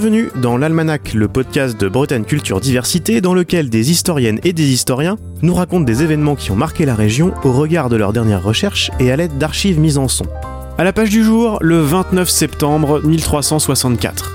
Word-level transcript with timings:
Bienvenue 0.00 0.30
dans 0.40 0.56
l'Almanach, 0.56 1.12
le 1.12 1.28
podcast 1.28 1.78
de 1.78 1.86
Bretagne 1.86 2.24
Culture 2.24 2.58
Diversité, 2.58 3.20
dans 3.20 3.34
lequel 3.34 3.68
des 3.68 3.90
historiennes 3.90 4.40
et 4.44 4.54
des 4.54 4.72
historiens 4.72 5.18
nous 5.42 5.52
racontent 5.52 5.84
des 5.84 6.02
événements 6.02 6.36
qui 6.36 6.50
ont 6.50 6.56
marqué 6.56 6.86
la 6.86 6.94
région 6.94 7.34
au 7.44 7.52
regard 7.52 7.90
de 7.90 7.96
leurs 7.96 8.14
dernières 8.14 8.42
recherches 8.42 8.90
et 8.98 9.12
à 9.12 9.16
l'aide 9.16 9.36
d'archives 9.36 9.78
mises 9.78 9.98
en 9.98 10.08
son. 10.08 10.24
À 10.78 10.84
la 10.84 10.94
page 10.94 11.10
du 11.10 11.22
jour, 11.22 11.58
le 11.60 11.82
29 11.82 12.30
septembre 12.30 13.02
1364. 13.04 14.32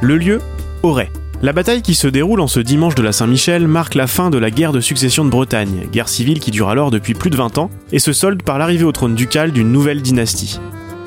Le 0.00 0.16
lieu 0.16 0.38
Auray. 0.84 1.10
La 1.42 1.52
bataille 1.52 1.82
qui 1.82 1.96
se 1.96 2.06
déroule 2.06 2.40
en 2.40 2.46
ce 2.46 2.60
dimanche 2.60 2.94
de 2.94 3.02
la 3.02 3.10
Saint-Michel 3.10 3.66
marque 3.66 3.96
la 3.96 4.06
fin 4.06 4.30
de 4.30 4.38
la 4.38 4.52
guerre 4.52 4.72
de 4.72 4.80
succession 4.80 5.24
de 5.24 5.30
Bretagne, 5.30 5.88
guerre 5.90 6.08
civile 6.08 6.38
qui 6.38 6.52
dure 6.52 6.68
alors 6.68 6.92
depuis 6.92 7.14
plus 7.14 7.30
de 7.30 7.36
20 7.36 7.58
ans, 7.58 7.70
et 7.90 7.98
se 7.98 8.12
solde 8.12 8.44
par 8.44 8.58
l'arrivée 8.58 8.84
au 8.84 8.92
trône 8.92 9.16
ducal 9.16 9.50
d'une 9.50 9.72
nouvelle 9.72 10.02
dynastie. 10.02 10.60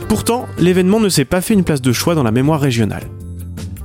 Pourtant, 0.09 0.49
l'événement 0.59 0.99
ne 0.99 1.07
s'est 1.07 1.23
pas 1.23 1.39
fait 1.39 1.53
une 1.53 1.63
place 1.63 1.81
de 1.81 1.93
choix 1.93 2.15
dans 2.15 2.23
la 2.23 2.31
mémoire 2.31 2.59
régionale. 2.59 3.07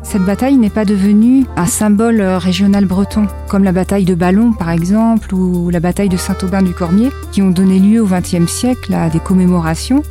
Cette 0.02 0.24
bataille 0.24 0.56
n'est 0.56 0.70
pas 0.70 0.84
devenue 0.84 1.44
un 1.56 1.66
symbole 1.66 2.20
régional 2.20 2.86
breton, 2.86 3.26
comme 3.48 3.64
la 3.64 3.72
bataille 3.72 4.04
de 4.04 4.14
Ballon 4.14 4.52
par 4.52 4.70
exemple, 4.70 5.34
ou 5.34 5.70
la 5.70 5.80
bataille 5.80 6.08
de 6.08 6.16
Saint-Aubin 6.16 6.62
du 6.62 6.72
Cormier, 6.72 7.10
qui 7.32 7.42
ont 7.42 7.50
donné 7.50 7.78
lieu 7.78 8.00
au 8.00 8.06
XXe 8.06 8.50
siècle 8.50 8.94
à 8.94 9.10
des 9.10 9.20
commémorations. 9.20 10.02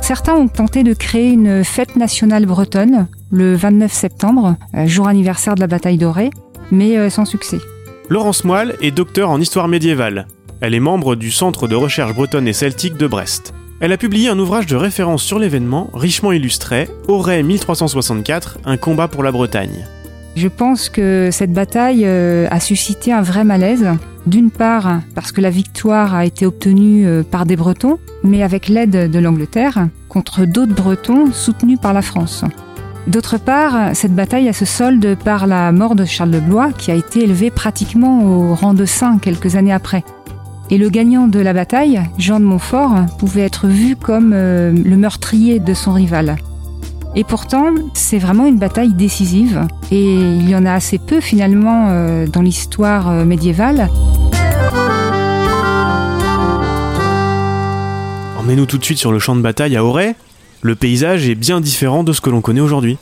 Certains 0.00 0.34
ont 0.34 0.48
tenté 0.48 0.82
de 0.82 0.94
créer 0.94 1.30
une 1.30 1.64
fête 1.64 1.96
nationale 1.96 2.46
bretonne 2.46 3.08
le 3.30 3.54
29 3.54 3.92
septembre, 3.92 4.56
euh, 4.74 4.86
jour 4.86 5.08
anniversaire 5.08 5.54
de 5.54 5.60
la 5.60 5.66
bataille 5.66 5.98
dorée, 5.98 6.30
mais 6.70 6.96
euh, 6.96 7.10
sans 7.10 7.24
succès. 7.24 7.58
Laurence 8.08 8.44
Moelle 8.44 8.76
est 8.80 8.92
docteur 8.92 9.30
en 9.30 9.40
histoire 9.40 9.68
médiévale. 9.68 10.26
Elle 10.60 10.74
est 10.74 10.80
membre 10.80 11.16
du 11.16 11.30
Centre 11.30 11.68
de 11.68 11.74
recherche 11.74 12.14
bretonne 12.14 12.48
et 12.48 12.52
celtique 12.52 12.96
de 12.96 13.06
Brest. 13.06 13.52
Elle 13.78 13.92
a 13.92 13.98
publié 13.98 14.30
un 14.30 14.38
ouvrage 14.38 14.66
de 14.66 14.74
référence 14.74 15.22
sur 15.22 15.38
l'événement, 15.38 15.90
richement 15.92 16.32
illustré, 16.32 16.88
Auray 17.08 17.42
1364, 17.42 18.58
un 18.64 18.78
combat 18.78 19.06
pour 19.06 19.22
la 19.22 19.30
Bretagne. 19.30 19.86
Je 20.34 20.48
pense 20.48 20.88
que 20.88 21.28
cette 21.30 21.52
bataille 21.52 22.04
euh, 22.06 22.46
a 22.50 22.58
suscité 22.58 23.12
un 23.12 23.20
vrai 23.20 23.44
malaise. 23.44 23.86
D'une 24.26 24.50
part, 24.50 25.00
parce 25.14 25.30
que 25.30 25.42
la 25.42 25.50
victoire 25.50 26.14
a 26.14 26.24
été 26.24 26.46
obtenue 26.46 27.06
euh, 27.06 27.22
par 27.22 27.44
des 27.44 27.54
Bretons, 27.54 27.98
mais 28.24 28.42
avec 28.42 28.68
l'aide 28.68 29.10
de 29.10 29.18
l'Angleterre, 29.18 29.88
contre 30.08 30.46
d'autres 30.46 30.74
Bretons 30.74 31.30
soutenus 31.32 31.78
par 31.78 31.92
la 31.92 32.02
France. 32.02 32.44
D'autre 33.06 33.38
part, 33.38 33.94
cette 33.94 34.14
bataille 34.14 34.48
a 34.48 34.54
se 34.54 34.64
solde 34.64 35.18
par 35.22 35.46
la 35.46 35.70
mort 35.70 35.94
de 35.94 36.06
Charles 36.06 36.30
de 36.30 36.40
Blois, 36.40 36.72
qui 36.72 36.90
a 36.90 36.94
été 36.94 37.24
élevé 37.24 37.50
pratiquement 37.50 38.24
au 38.24 38.54
rang 38.54 38.72
de 38.72 38.86
saint 38.86 39.18
quelques 39.18 39.54
années 39.54 39.72
après. 39.72 40.02
Et 40.68 40.78
le 40.78 40.88
gagnant 40.88 41.28
de 41.28 41.38
la 41.38 41.52
bataille, 41.52 42.02
Jean 42.18 42.40
de 42.40 42.44
Montfort, 42.44 43.06
pouvait 43.18 43.42
être 43.42 43.68
vu 43.68 43.94
comme 43.94 44.32
euh, 44.34 44.72
le 44.72 44.96
meurtrier 44.96 45.60
de 45.60 45.74
son 45.74 45.92
rival. 45.92 46.36
Et 47.14 47.22
pourtant, 47.22 47.66
c'est 47.94 48.18
vraiment 48.18 48.46
une 48.46 48.58
bataille 48.58 48.92
décisive, 48.92 49.66
et 49.92 50.04
il 50.04 50.50
y 50.50 50.56
en 50.56 50.66
a 50.66 50.72
assez 50.72 50.98
peu 50.98 51.20
finalement 51.20 51.86
euh, 51.90 52.26
dans 52.26 52.42
l'histoire 52.42 53.08
euh, 53.08 53.24
médiévale. 53.24 53.88
Emmenez-nous 58.36 58.66
tout 58.66 58.78
de 58.78 58.84
suite 58.84 58.98
sur 58.98 59.12
le 59.12 59.20
champ 59.20 59.36
de 59.36 59.40
bataille 59.40 59.76
à 59.76 59.84
Auray. 59.84 60.16
Le 60.62 60.74
paysage 60.74 61.28
est 61.28 61.36
bien 61.36 61.60
différent 61.60 62.02
de 62.02 62.12
ce 62.12 62.20
que 62.20 62.28
l'on 62.28 62.40
connaît 62.40 62.60
aujourd'hui. 62.60 62.98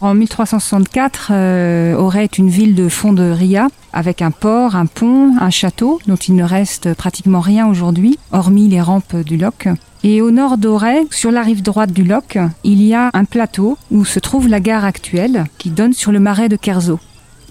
En 0.00 0.14
1364, 0.14 1.30
euh, 1.32 1.96
Auray 1.96 2.22
est 2.22 2.38
une 2.38 2.50
ville 2.50 2.76
de 2.76 2.88
fond 2.88 3.12
de 3.12 3.28
Ria, 3.30 3.66
avec 3.92 4.22
un 4.22 4.30
port, 4.30 4.76
un 4.76 4.86
pont, 4.86 5.34
un 5.40 5.50
château, 5.50 5.98
dont 6.06 6.14
il 6.14 6.36
ne 6.36 6.44
reste 6.44 6.94
pratiquement 6.94 7.40
rien 7.40 7.66
aujourd'hui, 7.66 8.16
hormis 8.30 8.68
les 8.68 8.80
rampes 8.80 9.16
du 9.16 9.36
Loc. 9.36 9.66
Et 10.04 10.22
au 10.22 10.30
nord 10.30 10.56
d'Auray, 10.56 11.04
sur 11.10 11.32
la 11.32 11.42
rive 11.42 11.62
droite 11.62 11.90
du 11.90 12.04
Loc, 12.04 12.38
il 12.62 12.80
y 12.80 12.94
a 12.94 13.10
un 13.12 13.24
plateau 13.24 13.76
où 13.90 14.04
se 14.04 14.20
trouve 14.20 14.46
la 14.46 14.60
gare 14.60 14.84
actuelle, 14.84 15.46
qui 15.58 15.70
donne 15.70 15.92
sur 15.92 16.12
le 16.12 16.20
marais 16.20 16.48
de 16.48 16.54
Kerzo. 16.54 17.00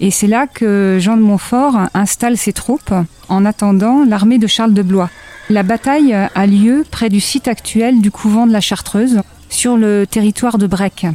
Et 0.00 0.10
c'est 0.10 0.26
là 0.26 0.46
que 0.46 0.96
Jean 0.98 1.18
de 1.18 1.22
Montfort 1.22 1.76
installe 1.92 2.38
ses 2.38 2.54
troupes 2.54 2.94
en 3.28 3.44
attendant 3.44 4.06
l'armée 4.06 4.38
de 4.38 4.46
Charles 4.46 4.72
de 4.72 4.82
Blois. 4.82 5.10
La 5.50 5.64
bataille 5.64 6.14
a 6.14 6.46
lieu 6.46 6.86
près 6.90 7.10
du 7.10 7.20
site 7.20 7.46
actuel 7.46 8.00
du 8.00 8.10
couvent 8.10 8.46
de 8.46 8.52
la 8.52 8.62
Chartreuse, 8.62 9.20
sur 9.50 9.76
le 9.76 10.06
territoire 10.06 10.56
de 10.56 10.66
Brec 10.66 11.06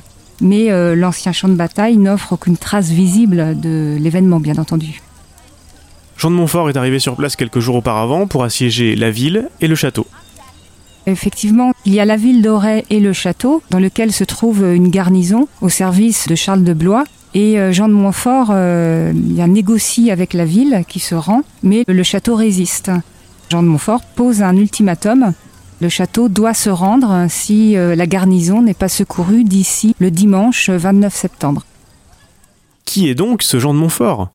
mais 0.42 0.72
euh, 0.72 0.96
l'ancien 0.96 1.32
champ 1.32 1.48
de 1.48 1.56
bataille 1.56 1.98
n'offre 1.98 2.34
aucune 2.34 2.58
trace 2.58 2.90
visible 2.90 3.60
de 3.60 3.98
l'événement, 4.00 4.40
bien 4.40 4.58
entendu. 4.58 5.02
Jean 6.18 6.32
de 6.32 6.36
Montfort 6.36 6.70
est 6.70 6.78
arrivé 6.78 7.00
sur 7.00 7.16
place 7.16 7.36
quelques 7.36 7.60
jours 7.60 7.76
auparavant 7.76 8.28
pour 8.28 8.44
assiéger 8.44 8.96
la 8.96 9.12
ville 9.12 9.50
et 9.62 9.68
le 9.68 9.76
château. 9.76 10.08
Effectivement, 11.06 11.74
il 11.86 11.94
y 11.94 12.00
a 12.00 12.06
la 12.06 12.16
ville 12.16 12.42
d'Auray 12.42 12.86
et 12.90 13.00
le 13.00 13.12
château, 13.12 13.62
dans 13.70 13.80
lequel 13.80 14.14
se 14.14 14.24
trouve 14.24 14.64
une 14.64 14.90
garnison 14.90 15.48
au 15.62 15.70
service 15.70 16.28
de 16.28 16.36
Charles 16.36 16.64
de 16.64 16.74
Blois. 16.74 17.04
Et 17.34 17.60
euh, 17.60 17.74
Jean 17.74 17.88
de 17.88 17.94
Montfort 17.94 18.50
euh, 18.52 19.12
il 19.14 19.42
a 19.42 19.48
négocie 19.48 20.12
avec 20.12 20.34
la 20.34 20.46
ville 20.46 20.84
qui 20.88 21.00
se 21.00 21.16
rend, 21.16 21.42
mais 21.62 21.84
le 21.88 22.04
château 22.04 22.36
résiste. 22.36 22.92
Jean 23.50 23.64
de 23.64 23.68
Montfort 23.68 24.02
pose 24.16 24.42
un 24.44 24.56
ultimatum 24.56 25.34
le 25.84 25.90
château 25.90 26.30
doit 26.30 26.54
se 26.54 26.70
rendre 26.70 27.26
si 27.28 27.76
euh, 27.76 27.94
la 27.94 28.08
garnison 28.08 28.62
n'est 28.62 28.74
pas 28.74 28.88
secourue 28.88 29.44
d'ici 29.44 29.96
le 30.00 30.12
dimanche 30.12 30.70
29 30.70 31.14
septembre. 31.14 31.64
Qui 32.86 33.10
est 33.10 33.16
donc 33.16 33.44
ce 33.44 33.60
Jean 33.60 33.74
de 33.74 33.80
Montfort? 33.80 34.30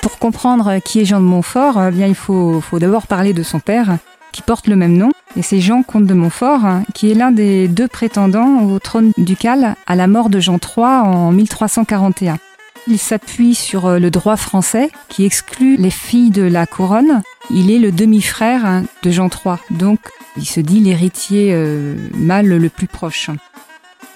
Pour 0.00 0.18
comprendre 0.20 0.78
qui 0.78 1.00
est 1.00 1.04
Jean 1.04 1.20
de 1.20 1.26
Montfort, 1.26 1.82
eh 1.88 1.90
bien, 1.90 2.06
il 2.06 2.14
faut, 2.14 2.60
faut 2.60 2.78
d'abord 2.78 3.08
parler 3.08 3.32
de 3.32 3.42
son 3.42 3.58
père, 3.58 3.98
qui 4.30 4.42
porte 4.42 4.68
le 4.68 4.76
même 4.76 4.96
nom, 4.96 5.10
et 5.36 5.42
c'est 5.42 5.60
Jean 5.60 5.82
comte 5.82 6.06
de 6.06 6.14
Montfort, 6.14 6.60
qui 6.94 7.10
est 7.10 7.14
l'un 7.14 7.32
des 7.32 7.66
deux 7.66 7.88
prétendants 7.88 8.62
au 8.62 8.78
trône 8.78 9.10
ducal 9.18 9.74
à 9.88 9.96
la 9.96 10.06
mort 10.06 10.30
de 10.30 10.38
Jean 10.38 10.58
III 10.58 10.86
en 10.86 11.32
1341. 11.32 12.38
Il 12.86 12.98
s'appuie 12.98 13.54
sur 13.54 13.86
euh, 13.86 13.98
le 13.98 14.10
droit 14.10 14.36
français 14.36 14.90
qui 15.08 15.24
exclut 15.24 15.76
les 15.76 15.90
filles 15.90 16.30
de 16.30 16.42
la 16.42 16.66
couronne. 16.66 17.22
Il 17.50 17.70
est 17.70 17.78
le 17.78 17.92
demi-frère 17.92 18.64
hein, 18.64 18.84
de 19.02 19.10
Jean 19.10 19.28
III, 19.28 19.56
donc 19.70 20.00
il 20.36 20.46
se 20.46 20.60
dit 20.60 20.80
l'héritier 20.80 21.50
euh, 21.52 21.96
mâle 22.14 22.48
le 22.48 22.68
plus 22.68 22.86
proche. 22.86 23.30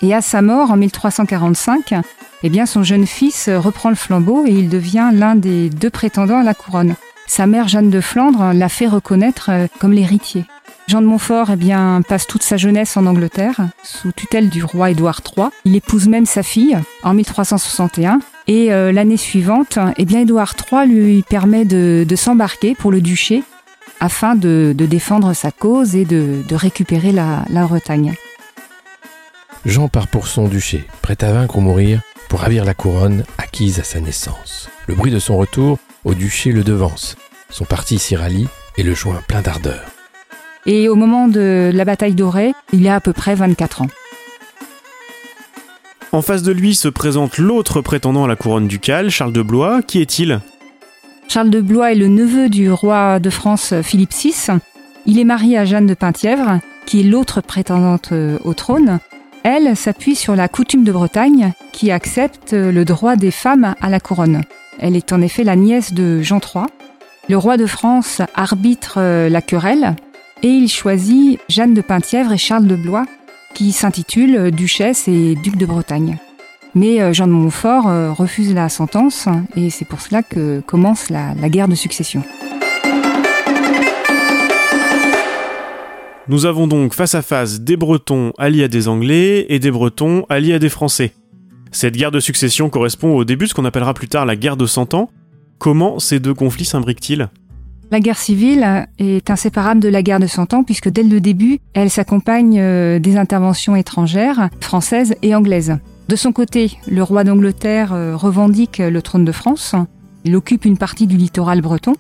Et 0.03 0.15
à 0.15 0.21
sa 0.21 0.43
mort 0.43 0.71
en 0.71 0.77
1345, 0.77 1.95
eh 2.43 2.51
bien 2.51 2.67
son 2.67 2.83
jeune 2.83 3.07
fils 3.07 3.49
reprend 3.49 3.89
le 3.89 3.95
flambeau 3.95 4.45
et 4.47 4.51
il 4.51 4.69
devient 4.69 5.11
l'un 5.13 5.37
des 5.37 5.71
deux 5.71 5.91
prétendants 5.91 6.41
à 6.41 6.45
la 6.45 6.55
couronne. 6.55 6.97
Sa 7.27 7.47
mère 7.47 7.69
Jeanne 7.69 7.89
de 7.89 8.01
Flandre 8.01 8.53
l'a 8.53 8.69
fait 8.69 8.89
reconnaître 8.89 9.51
euh, 9.51 9.67
comme 9.79 9.93
l'héritier. 9.93 10.45
Jean 10.89 11.01
de 11.01 11.07
Montfort 11.07 11.51
eh 11.51 12.03
passe 12.07 12.27
toute 12.27 12.43
sa 12.43 12.57
jeunesse 12.57 12.97
en 12.97 13.07
Angleterre, 13.07 13.69
sous 13.85 14.13
tutelle 14.13 14.51
du 14.51 14.65
roi 14.65 14.91
Édouard 14.91 15.21
III. 15.37 15.47
Il 15.65 15.77
épouse 15.77 16.09
même 16.09 16.27
sa 16.27 16.43
fille 16.43 16.77
en 17.03 17.15
1361 17.15 18.19
et 18.49 18.73
euh, 18.73 18.93
l'année 18.93 19.17
suivante, 19.17 19.79
eh 19.97 20.05
bien, 20.05 20.21
Édouard 20.21 20.55
III 20.71 20.87
lui 20.87 21.23
permet 21.23 21.65
de, 21.65 22.07
s'embarquer 22.17 22.75
pour 22.75 22.91
le 22.91 23.01
duché 23.01 23.43
afin 24.01 24.35
de, 24.35 24.75
défendre 24.77 25.33
sa 25.33 25.51
cause 25.51 25.95
et 25.95 26.05
de, 26.05 26.43
récupérer 26.55 27.13
la, 27.13 27.45
la, 27.51 27.65
Bretagne. 27.65 28.15
Jean 29.65 29.89
part 29.89 30.09
pour 30.09 30.27
son 30.27 30.49
duché, 30.49 30.85
prêt 31.03 31.23
à 31.23 31.33
vaincre 31.33 31.59
ou 31.59 31.61
mourir, 31.61 32.01
pour 32.29 32.41
ravir 32.41 32.65
la 32.65 32.75
couronne 32.75 33.25
acquise 33.39 33.79
à 33.79 33.85
sa 33.85 34.01
naissance. 34.01 34.69
Le 34.89 34.95
bruit 34.95 35.13
de 35.13 35.19
son 35.19 35.37
retour 35.37 35.79
au 36.05 36.15
duché 36.15 36.51
le 36.51 36.65
devance. 36.65 37.17
Son 37.51 37.65
parti 37.65 37.99
s'y 37.99 38.17
rallie 38.17 38.49
et 38.77 38.83
le 38.83 38.95
joint 38.95 39.23
plein 39.29 39.43
d'ardeur. 39.43 39.85
Et 40.67 40.89
au 40.89 40.95
moment 40.95 41.29
de 41.29 41.71
la 41.73 41.85
bataille 41.85 42.15
d'Auray, 42.15 42.53
il 42.73 42.89
a 42.89 42.97
à 42.97 43.01
peu 43.01 43.13
près 43.13 43.35
24 43.35 43.83
ans. 43.83 43.89
En 46.15 46.21
face 46.21 46.43
de 46.43 46.53
lui 46.53 46.75
se 46.75 46.89
présente 46.89 47.39
l'autre 47.39 47.81
prétendant 47.81 48.25
à 48.25 48.29
la 48.29 48.37
couronne 48.37 48.69
ducale, 48.69 49.09
Charles 49.09 49.33
de 49.33 49.41
Blois. 49.41 49.81
Qui 49.81 50.03
est-il? 50.03 50.41
Charles 51.27 51.49
de 51.49 51.63
Blois 51.63 51.93
est 51.93 51.97
le 51.97 52.09
neveu 52.09 52.51
du 52.51 52.71
roi 52.71 53.19
de 53.19 53.31
France 53.31 53.73
Philippe 53.83 54.13
VI. 54.13 54.35
Il 55.07 55.19
est 55.19 55.25
marié 55.25 55.57
à 55.57 55.65
Jeanne 55.65 55.87
de 55.87 55.95
Penthièvre, 55.95 56.61
qui 56.85 57.01
est 57.01 57.05
l'autre 57.05 57.41
prétendante 57.41 58.11
euh, 58.13 58.39
au 58.45 58.53
trône. 58.53 58.99
Elle 59.43 59.75
s'appuie 59.75 60.15
sur 60.15 60.37
la 60.37 60.49
coutume 60.49 60.85
de 60.85 60.93
Bretagne, 60.93 61.55
qui 61.73 61.91
accepte 61.91 62.53
le 62.53 62.85
droit 62.85 63.17
des 63.17 63.31
femmes 63.31 63.75
à 63.81 63.89
la 63.89 63.99
couronne. 63.99 64.43
Elle 64.79 64.97
est 64.97 65.15
en 65.15 65.23
effet 65.23 65.45
la 65.45 65.57
nièce 65.57 65.95
de 65.95 66.21
Jean 66.21 66.41
III. 66.41 66.67
Le 67.31 67.39
roi 67.39 67.57
de 67.57 67.67
France 67.67 68.21
arbitre 68.35 68.97
euh, 68.99 69.31
la 69.31 69.41
querelle 69.41 69.97
et 70.43 70.49
il 70.49 70.69
choisit 70.69 71.41
Jeanne 71.49 71.73
de 71.73 71.81
Penthièvre 71.81 72.33
et 72.33 72.39
Charles 72.39 72.67
de 72.67 72.77
Blois 72.77 73.07
qui 73.55 73.73
s'intitule 73.73 74.51
Duchesse 74.51 75.09
et 75.09 75.35
Duc 75.37 75.57
de 75.57 75.67
Bretagne. 75.67 76.19
Mais 76.75 77.03
euh, 77.03 77.13
Jean 77.13 77.27
de 77.27 77.33
Montfort 77.33 77.89
euh, 77.89 78.13
refuse 78.13 78.55
la 78.55 78.69
sentence 78.69 79.29
et 79.57 79.69
c'est 79.69 79.85
pour 79.85 80.01
cela 80.01 80.23
que 80.23 80.61
commence 80.61 81.11
la, 81.11 81.35
guerre 81.49 81.69
de 81.69 81.75
succession. 81.75 82.23
Nous 86.29 86.47
avons 86.47 86.67
donc 86.67 86.95
face 86.95 87.15
à 87.15 87.21
face 87.21 87.61
des 87.61 87.77
Bretons 87.77 88.33
alliés 88.39 88.65
à 88.65 88.69
des 88.69 88.89
Anglais 88.89 89.45
et 89.49 89.59
des 89.59 89.71
Bretons 89.71 90.25
alliés 90.29 90.55
à 90.55 90.59
des 90.59 90.71
Français. 90.71 91.13
Cette 91.73 91.97
guerre 91.97 92.11
de 92.11 92.21
succession 92.21 92.71
correspond 92.71 93.17
au 93.17 93.25
début 93.25 93.45
de 93.45 93.51
ce 93.51 93.55
qu'on 93.55 93.65
appellera 93.65 93.93
plus 93.93 94.09
tard 94.09 94.25
la 94.25 94.37
guerre 94.37 94.57
de 94.57 94.67
Cent 94.67 94.95
Ans. 94.95 95.11
Comment 95.59 95.99
ces 95.99 96.21
deux 96.21 96.35
conflits 96.35 96.65
s'imbriquent-ils? 96.65 97.29
La 97.93 98.01
guerre 98.01 98.17
civile 98.17 98.89
est 98.99 99.29
inséparable 99.29 99.79
de 99.79 99.91
la 99.91 100.03
guerre 100.03 100.19
de 100.19 100.27
Cent 100.27 100.55
Ans 100.55 100.65
puisque 100.65 100.89
dès 100.89 101.03
le 101.03 101.21
début, 101.21 101.59
elle 101.75 101.91
s'accompagne 101.91 102.59
euh, 102.59 102.99
des 102.99 103.19
interventions 103.19 103.77
étrangères, 103.77 104.49
françaises 104.63 105.15
et 105.21 105.35
anglaises. 105.35 105.77
De 106.09 106.17
son 106.17 106.33
côté, 106.33 106.79
le 106.91 107.03
roi 107.03 107.23
d'Angleterre 107.23 107.93
euh, 107.93 108.17
revendique 108.17 108.79
le 108.79 109.03
trône 109.03 109.27
de 109.27 109.33
France. 109.33 109.75
Il 110.25 110.35
occupe 110.37 110.65
une 110.65 110.79
partie 110.79 111.07
du 111.07 111.19
littoral 111.19 111.61
breton. 111.61 111.93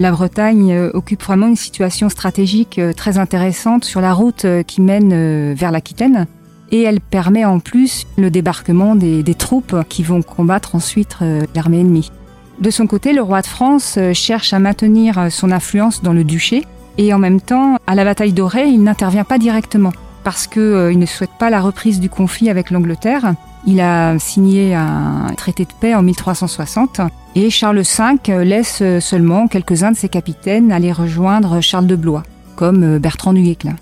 La 0.00 0.10
Bretagne 0.10 0.72
euh, 0.72 0.90
occupe 0.94 1.22
vraiment 1.22 1.48
une 1.48 1.56
situation 1.56 2.08
stratégique 2.08 2.80
très 2.96 3.18
intéressante 3.18 3.84
sur 3.84 4.00
la 4.00 4.14
route 4.14 4.46
qui 4.66 4.80
mène 4.80 5.52
vers 5.52 5.70
l'Aquitaine. 5.70 6.24
Et 6.72 6.80
elle 6.80 7.02
permet 7.02 7.44
en 7.44 7.60
plus 7.60 8.06
le 8.16 8.30
débarquement 8.30 8.96
des, 8.96 9.22
des 9.22 9.34
troupes 9.34 9.76
qui 9.90 10.02
vont 10.02 10.22
combattre 10.22 10.74
ensuite 10.74 11.18
l'armée 11.54 11.80
ennemie. 11.80 12.10
De 12.58 12.70
son 12.70 12.86
côté, 12.86 13.12
le 13.12 13.20
roi 13.20 13.42
de 13.42 13.46
France 13.46 13.96
euh, 13.98 14.14
cherche 14.14 14.54
à 14.54 14.58
maintenir 14.58 15.18
euh, 15.18 15.28
son 15.28 15.50
influence 15.50 16.02
dans 16.02 16.14
le 16.14 16.24
duché 16.24 16.64
et 16.96 17.12
en 17.12 17.18
même 17.18 17.40
temps, 17.40 17.76
à 17.86 17.94
la 17.94 18.04
bataille 18.04 18.32
dorée, 18.32 18.66
il 18.66 18.82
n'intervient 18.82 19.24
pas 19.24 19.38
directement 19.38 19.92
parce 20.24 20.46
qu'il 20.46 20.62
euh, 20.62 20.94
ne 20.94 21.04
souhaite 21.04 21.30
pas 21.38 21.50
la 21.50 21.60
reprise 21.60 22.00
du 22.00 22.08
conflit 22.08 22.48
avec 22.48 22.70
l'Angleterre. 22.70 23.34
Il 23.66 23.80
a 23.80 24.18
signé 24.18 24.74
un 24.74 25.34
traité 25.36 25.64
de 25.64 25.72
paix 25.78 25.94
en 25.94 26.02
1360 26.02 27.00
et 27.34 27.50
Charles 27.50 27.82
V 27.82 28.44
laisse 28.44 28.82
seulement 29.00 29.48
quelques-uns 29.48 29.90
de 29.90 29.96
ses 29.96 30.08
capitaines 30.08 30.70
aller 30.70 30.92
rejoindre 30.92 31.60
Charles 31.60 31.88
de 31.88 31.96
Blois, 31.96 32.22
comme 32.54 32.98
Bertrand 32.98 33.32
du 33.32 33.42
Guesclin. 33.42 33.74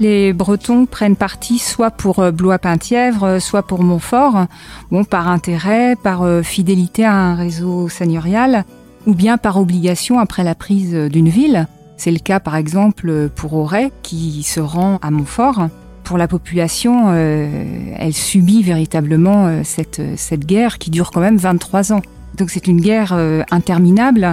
Les 0.00 0.32
Bretons 0.32 0.86
prennent 0.86 1.16
parti 1.16 1.58
soit 1.58 1.90
pour 1.90 2.20
euh, 2.20 2.30
Blois-Penthièvre, 2.30 3.24
euh, 3.24 3.40
soit 3.40 3.64
pour 3.64 3.82
Montfort, 3.82 4.46
bon, 4.92 5.02
par 5.02 5.28
intérêt, 5.28 5.96
par 5.96 6.22
euh, 6.22 6.42
fidélité 6.42 7.04
à 7.04 7.14
un 7.14 7.34
réseau 7.34 7.88
seigneurial, 7.88 8.64
ou 9.06 9.14
bien 9.14 9.38
par 9.38 9.56
obligation 9.56 10.20
après 10.20 10.44
la 10.44 10.54
prise 10.54 10.94
d'une 10.94 11.28
ville. 11.28 11.66
C'est 11.96 12.12
le 12.12 12.20
cas 12.20 12.38
par 12.38 12.54
exemple 12.54 13.28
pour 13.34 13.54
Auray 13.54 13.90
qui 14.02 14.44
se 14.44 14.60
rend 14.60 14.98
à 15.02 15.10
Montfort. 15.10 15.68
Pour 16.04 16.16
la 16.16 16.28
population, 16.28 17.12
elle 17.12 18.14
subit 18.14 18.62
véritablement 18.62 19.62
cette, 19.62 20.00
cette 20.16 20.46
guerre 20.46 20.78
qui 20.78 20.90
dure 20.90 21.10
quand 21.10 21.20
même 21.20 21.36
23 21.36 21.92
ans. 21.92 22.00
Donc 22.38 22.50
c'est 22.50 22.66
une 22.66 22.80
guerre 22.80 23.12
interminable. 23.50 24.32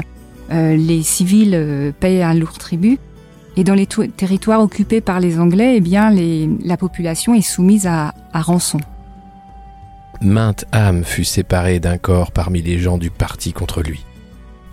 les 0.51 1.03
civils 1.03 1.93
payent 1.99 2.23
un 2.23 2.33
lourd 2.33 2.57
tribut 2.57 2.99
et 3.57 3.63
dans 3.63 3.73
les 3.73 3.87
territoires 3.87 4.61
occupés 4.61 5.01
par 5.01 5.19
les 5.19 5.39
Anglais, 5.39 5.75
eh 5.77 5.81
bien, 5.81 6.13
la 6.63 6.77
population 6.77 7.33
est 7.33 7.41
soumise 7.41 7.87
à, 7.87 8.13
rançon. 8.33 8.79
Mainte 10.21 10.65
âme 10.71 11.03
fut 11.03 11.25
séparée 11.25 11.79
d'un 11.79 11.97
corps 11.97 12.31
parmi 12.31 12.61
les 12.61 12.79
gens 12.79 12.97
du 12.97 13.09
parti 13.09 13.53
contre 13.53 13.81
lui. 13.81 14.05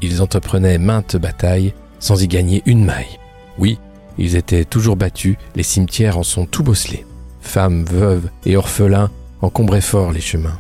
Ils 0.01 0.23
entreprenaient 0.23 0.79
maintes 0.79 1.17
batailles 1.17 1.75
sans 1.99 2.23
y 2.23 2.29
gagner 2.29 2.63
une 2.67 2.85
maille. 2.85 3.19
Oui, 3.59 3.79
ils 4.19 4.37
étaient 4.37 4.65
toujours 4.65 4.97
battus, 4.97 5.37
les 5.55 5.63
cimetières 5.63 6.19
en 6.19 6.23
sont 6.23 6.47
tout 6.47 6.63
bosselés. 6.63 7.07
Femmes, 7.41 7.85
veuves 7.85 8.31
et 8.47 8.57
orphelins 8.57 9.11
encombraient 9.41 9.81
fort 9.81 10.13
les 10.13 10.21
chemins. 10.21 10.59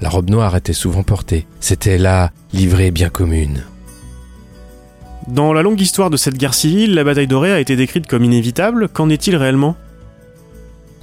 La 0.00 0.08
robe 0.08 0.30
noire 0.30 0.56
était 0.56 0.72
souvent 0.72 1.02
portée, 1.02 1.46
c'était 1.60 1.98
la 1.98 2.30
livrée 2.52 2.90
bien 2.90 3.08
commune. 3.08 3.64
Dans 5.28 5.54
la 5.54 5.62
longue 5.62 5.80
histoire 5.80 6.10
de 6.10 6.16
cette 6.16 6.36
guerre 6.36 6.52
civile, 6.52 6.94
la 6.94 7.02
bataille 7.02 7.26
dorée 7.26 7.52
a 7.52 7.58
été 7.58 7.76
décrite 7.76 8.06
comme 8.06 8.24
inévitable. 8.24 8.88
Qu'en 8.88 9.08
est-il 9.08 9.36
réellement? 9.36 9.76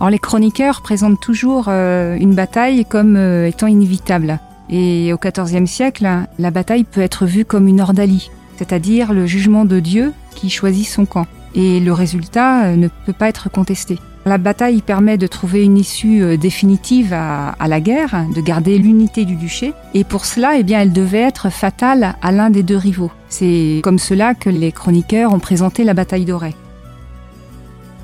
Les 0.09 0.19
chroniqueurs 0.19 0.81
présentent 0.81 1.19
toujours 1.21 1.65
euh, 1.67 2.15
une 2.15 2.33
bataille 2.33 2.85
comme 2.85 3.15
euh, 3.15 3.47
étant 3.47 3.67
inévitable. 3.67 4.39
Et 4.69 5.13
au 5.13 5.17
XIVe 5.17 5.65
siècle, 5.65 6.07
la 6.39 6.51
bataille 6.51 6.83
peut 6.83 7.01
être 7.01 7.25
vue 7.25 7.45
comme 7.45 7.67
une 7.67 7.81
ordalie, 7.81 8.31
c'est-à-dire 8.57 9.13
le 9.13 9.25
jugement 9.25 9.65
de 9.65 9.79
Dieu 9.79 10.13
qui 10.33 10.49
choisit 10.49 10.87
son 10.87 11.05
camp. 11.05 11.27
Et 11.55 11.79
le 11.79 11.93
résultat 11.93 12.65
euh, 12.65 12.75
ne 12.75 12.87
peut 13.05 13.13
pas 13.13 13.29
être 13.29 13.49
contesté. 13.49 13.99
La 14.25 14.37
bataille 14.37 14.81
permet 14.81 15.17
de 15.17 15.25
trouver 15.25 15.63
une 15.63 15.77
issue 15.77 16.21
euh, 16.21 16.37
définitive 16.37 17.11
à, 17.11 17.55
la 17.67 17.79
guerre, 17.79 18.25
de 18.35 18.41
garder 18.41 18.77
l'unité 18.77 19.25
du 19.25 19.35
duché, 19.35 19.73
et 19.93 20.03
pour 20.03 20.25
cela, 20.25 20.57
eh 20.57 20.71
elle 20.71 20.93
devait 20.93 21.21
être 21.21 21.49
fatale 21.49 22.15
à 22.21 22.31
l'un 22.31 22.51
des 22.51 22.61
deux 22.61 22.77
rivaux. 22.77 23.11
C'est 23.29 23.81
comme 23.83 23.97
cela 23.99 24.35
que 24.35 24.49
les 24.49 24.71
chroniqueurs 24.71 25.33
ont 25.33 25.39
présenté 25.39 25.83
la 25.83 25.95
bataille 25.95 26.25
d'Auray. 26.25 26.53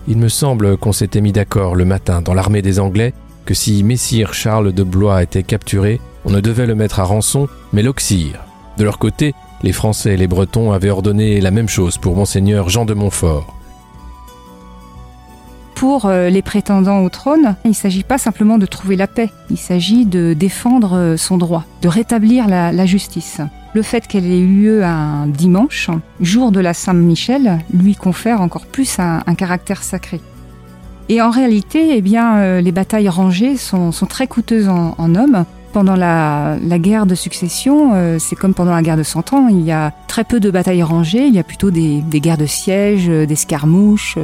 Il 0.08 0.18
me 0.18 0.30
semble 0.30 0.78
qu'on 0.78 0.94
s'était 0.94 1.22
mis 1.22 1.34
d'accord 1.34 1.76
le 1.76 1.86
matin 1.86 2.22
dans 2.22 2.34
l'armée 2.34 2.62
des 2.62 2.80
Anglais 2.80 3.14
que 3.46 3.54
si 3.54 3.84
Messire 3.84 4.34
Charles 4.34 4.74
de 4.74 4.84
Blois 4.84 5.22
était 5.22 5.44
capturé, 5.44 6.02
on 6.26 6.32
ne 6.32 6.40
devait 6.40 6.66
le 6.66 6.76
mettre 6.76 7.00
à 7.00 7.04
rançon, 7.04 7.48
mais 7.74 7.84
l'oxyre. 7.84 8.40
De 8.78 8.84
leur 8.84 9.00
côté, 9.00 9.34
les 9.64 9.74
Français 9.74 10.14
et 10.14 10.18
les 10.18 10.28
Bretons 10.28 10.72
avaient 10.72 10.90
ordonné 10.90 11.42
la 11.42 11.52
même 11.52 11.70
chose 11.70 11.98
pour 11.98 12.16
monseigneur 12.16 12.70
Jean 12.70 12.86
de 12.86 12.94
Montfort 12.94 13.58
pour 15.78 16.08
euh, 16.08 16.30
les 16.30 16.42
prétendants 16.42 17.04
au 17.04 17.10
trône, 17.10 17.56
il 17.64 17.70
ne 17.70 17.76
s'agit 17.76 18.02
pas 18.02 18.18
simplement 18.18 18.58
de 18.58 18.66
trouver 18.66 18.96
la 18.96 19.06
paix, 19.06 19.30
il 19.52 19.58
s'agit 19.58 20.08
de 20.08 20.34
défendre 20.34 20.98
euh, 20.98 21.18
son 21.18 21.38
droit, 21.38 21.66
de 21.84 21.88
rétablir 21.88 22.48
la, 22.48 22.86
justice. 22.88 23.42
Le 23.76 23.84
fait 23.84 24.08
qu'elle 24.08 24.26
ait 24.26 24.40
eu 24.40 24.48
lieu 24.48 24.84
un 24.84 25.28
dimanche, 25.28 25.92
jour 26.20 26.52
de 26.52 26.60
la 26.60 26.74
Saint-Michel, 26.74 27.60
lui 27.72 27.94
confère 27.94 28.42
encore 28.42 28.66
plus 28.66 28.98
un, 28.98 29.22
caractère 29.36 29.84
sacré. 29.84 30.20
Et 31.10 31.22
en 31.22 31.30
réalité, 31.30 31.96
eh 31.96 32.02
bien, 32.02 32.38
euh, 32.38 32.60
les 32.60 32.72
batailles 32.72 33.10
rangées 33.10 33.56
sont, 33.56 33.92
très 34.10 34.26
coûteuses 34.26 34.70
en, 34.70 35.14
hommes. 35.14 35.46
Pendant 35.74 35.96
la, 35.96 36.58
guerre 36.80 37.06
de 37.06 37.16
succession, 37.16 38.18
c'est 38.20 38.36
comme 38.36 38.54
pendant 38.54 38.74
la 38.74 38.82
guerre 38.82 38.98
de 38.98 39.04
Cent 39.04 39.34
Ans, 39.34 39.48
il 39.48 39.62
y 39.62 39.72
a 39.72 39.92
très 40.08 40.24
peu 40.24 40.40
de 40.40 40.50
batailles 40.50 40.82
rangées, 40.82 41.28
il 41.28 41.36
y 41.36 41.40
a 41.40 41.44
plutôt 41.44 41.72
des, 41.72 42.02
guerres 42.14 42.38
de 42.38 42.46
siège, 42.46 43.08
des 43.08 43.34
escarmouches, 43.34 44.18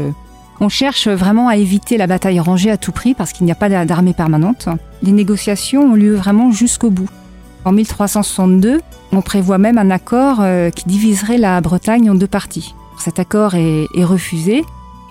on 0.59 0.69
cherche 0.69 1.07
vraiment 1.07 1.49
à 1.49 1.57
éviter 1.57 1.97
la 1.97 2.07
bataille 2.07 2.39
rangée 2.39 2.71
à 2.71 2.77
tout 2.77 2.91
prix 2.91 3.13
parce 3.13 3.33
qu'il 3.33 3.45
n'y 3.45 3.51
a 3.51 3.55
pas 3.55 3.69
d'armée 3.85 4.13
permanente. 4.13 4.69
Les 5.01 5.11
négociations 5.11 5.91
ont 5.91 5.95
lieu 5.95 6.15
vraiment 6.15 6.51
jusqu'au 6.51 6.89
bout. 6.89 7.09
En 7.65 7.71
1362, 7.71 8.81
on 9.11 9.21
prévoit 9.21 9.57
même 9.57 9.77
un 9.77 9.89
accord 9.89 10.37
euh, 10.41 10.69
qui 10.69 10.85
diviserait 10.87 11.37
la 11.37 11.59
Bretagne 11.61 12.09
en 12.09 12.15
deux 12.15 12.27
parties. 12.27 12.75
Cet 12.97 13.19
accord 13.19 13.55
est, 13.55 13.87
refusé, 14.03 14.63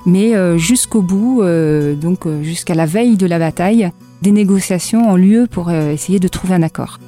mais 0.06 0.34
euh, 0.34 0.56
jusqu'au 0.56 1.02
bout, 1.02 1.42
euh, 1.42 1.94
donc 1.94 2.26
jusqu'à 2.42 2.74
la 2.74 2.86
veille 2.86 3.16
de 3.16 3.26
la 3.26 3.38
bataille, 3.38 3.90
des 4.22 4.32
négociations 4.32 5.10
ont 5.10 5.16
lieu 5.16 5.46
pour 5.50 5.70
essayer 5.70 6.18
de 6.18 6.28
trouver 6.28 6.54
un 6.54 6.62
accord. 6.62 6.98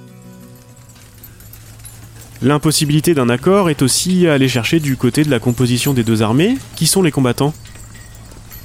L'impossibilité 2.45 3.15
d'un 3.15 3.31
accord 3.31 3.71
est 3.71 3.81
aussi 3.81 4.27
à 4.27 4.35
aller 4.35 4.49
chercher 4.49 4.79
du 4.79 4.99
côté 4.99 5.25
de 5.25 5.31
la 5.31 5.39
composition 5.39 5.95
des 5.95 6.05
deux 6.05 6.21
armées. 6.21 6.59
Qui 6.77 6.87
sont 6.87 7.03
les 7.03 7.11
combattants? 7.11 7.55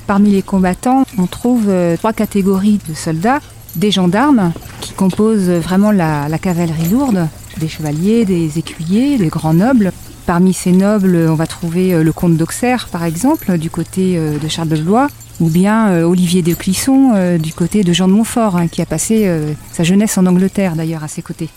Parmi 0.05 0.31
les 0.31 0.41
combattants, 0.41 1.05
on 1.17 1.27
trouve 1.27 1.69
euh, 1.69 1.95
trois 1.95 2.11
catégories 2.11 2.79
de 2.89 2.93
soldats. 2.93 3.39
Des 3.77 3.91
gendarmes, 3.91 4.51
qui 4.81 4.91
composent 4.93 5.49
vraiment 5.49 5.91
la, 5.91 6.27
cavalerie 6.39 6.89
lourde, 6.89 7.27
des 7.57 7.69
chevaliers, 7.69 8.25
des 8.25 8.57
écuyers, 8.57 9.17
des 9.17 9.27
grands 9.27 9.53
nobles. 9.53 9.93
Parmi 10.25 10.51
ces 10.51 10.73
nobles, 10.73 11.27
on 11.29 11.35
va 11.35 11.47
trouver 11.47 11.93
euh, 11.93 12.03
le 12.03 12.11
comte 12.11 12.35
d'Auxerre, 12.35 12.89
par 12.91 13.05
exemple, 13.05 13.57
du 13.57 13.69
côté 13.69 14.17
euh, 14.17 14.39
de 14.39 14.47
Charles 14.49 14.67
de 14.67 14.81
Blois, 14.81 15.07
ou 15.39 15.49
bien 15.49 16.03
Olivier 16.03 16.41
de 16.41 16.53
Clisson, 16.53 17.37
du 17.37 17.53
côté 17.53 17.83
de 17.83 17.93
Jean 17.93 18.07
de 18.07 18.13
Montfort, 18.13 18.57
hein, 18.57 18.67
qui 18.67 18.81
a 18.81 18.85
passé 18.85 19.31
sa 19.71 19.83
jeunesse 19.83 20.17
en 20.17 20.25
Angleterre, 20.25 20.75
d'ailleurs, 20.75 21.03
à 21.03 21.07
ses 21.07 21.21
côtés. 21.21 21.49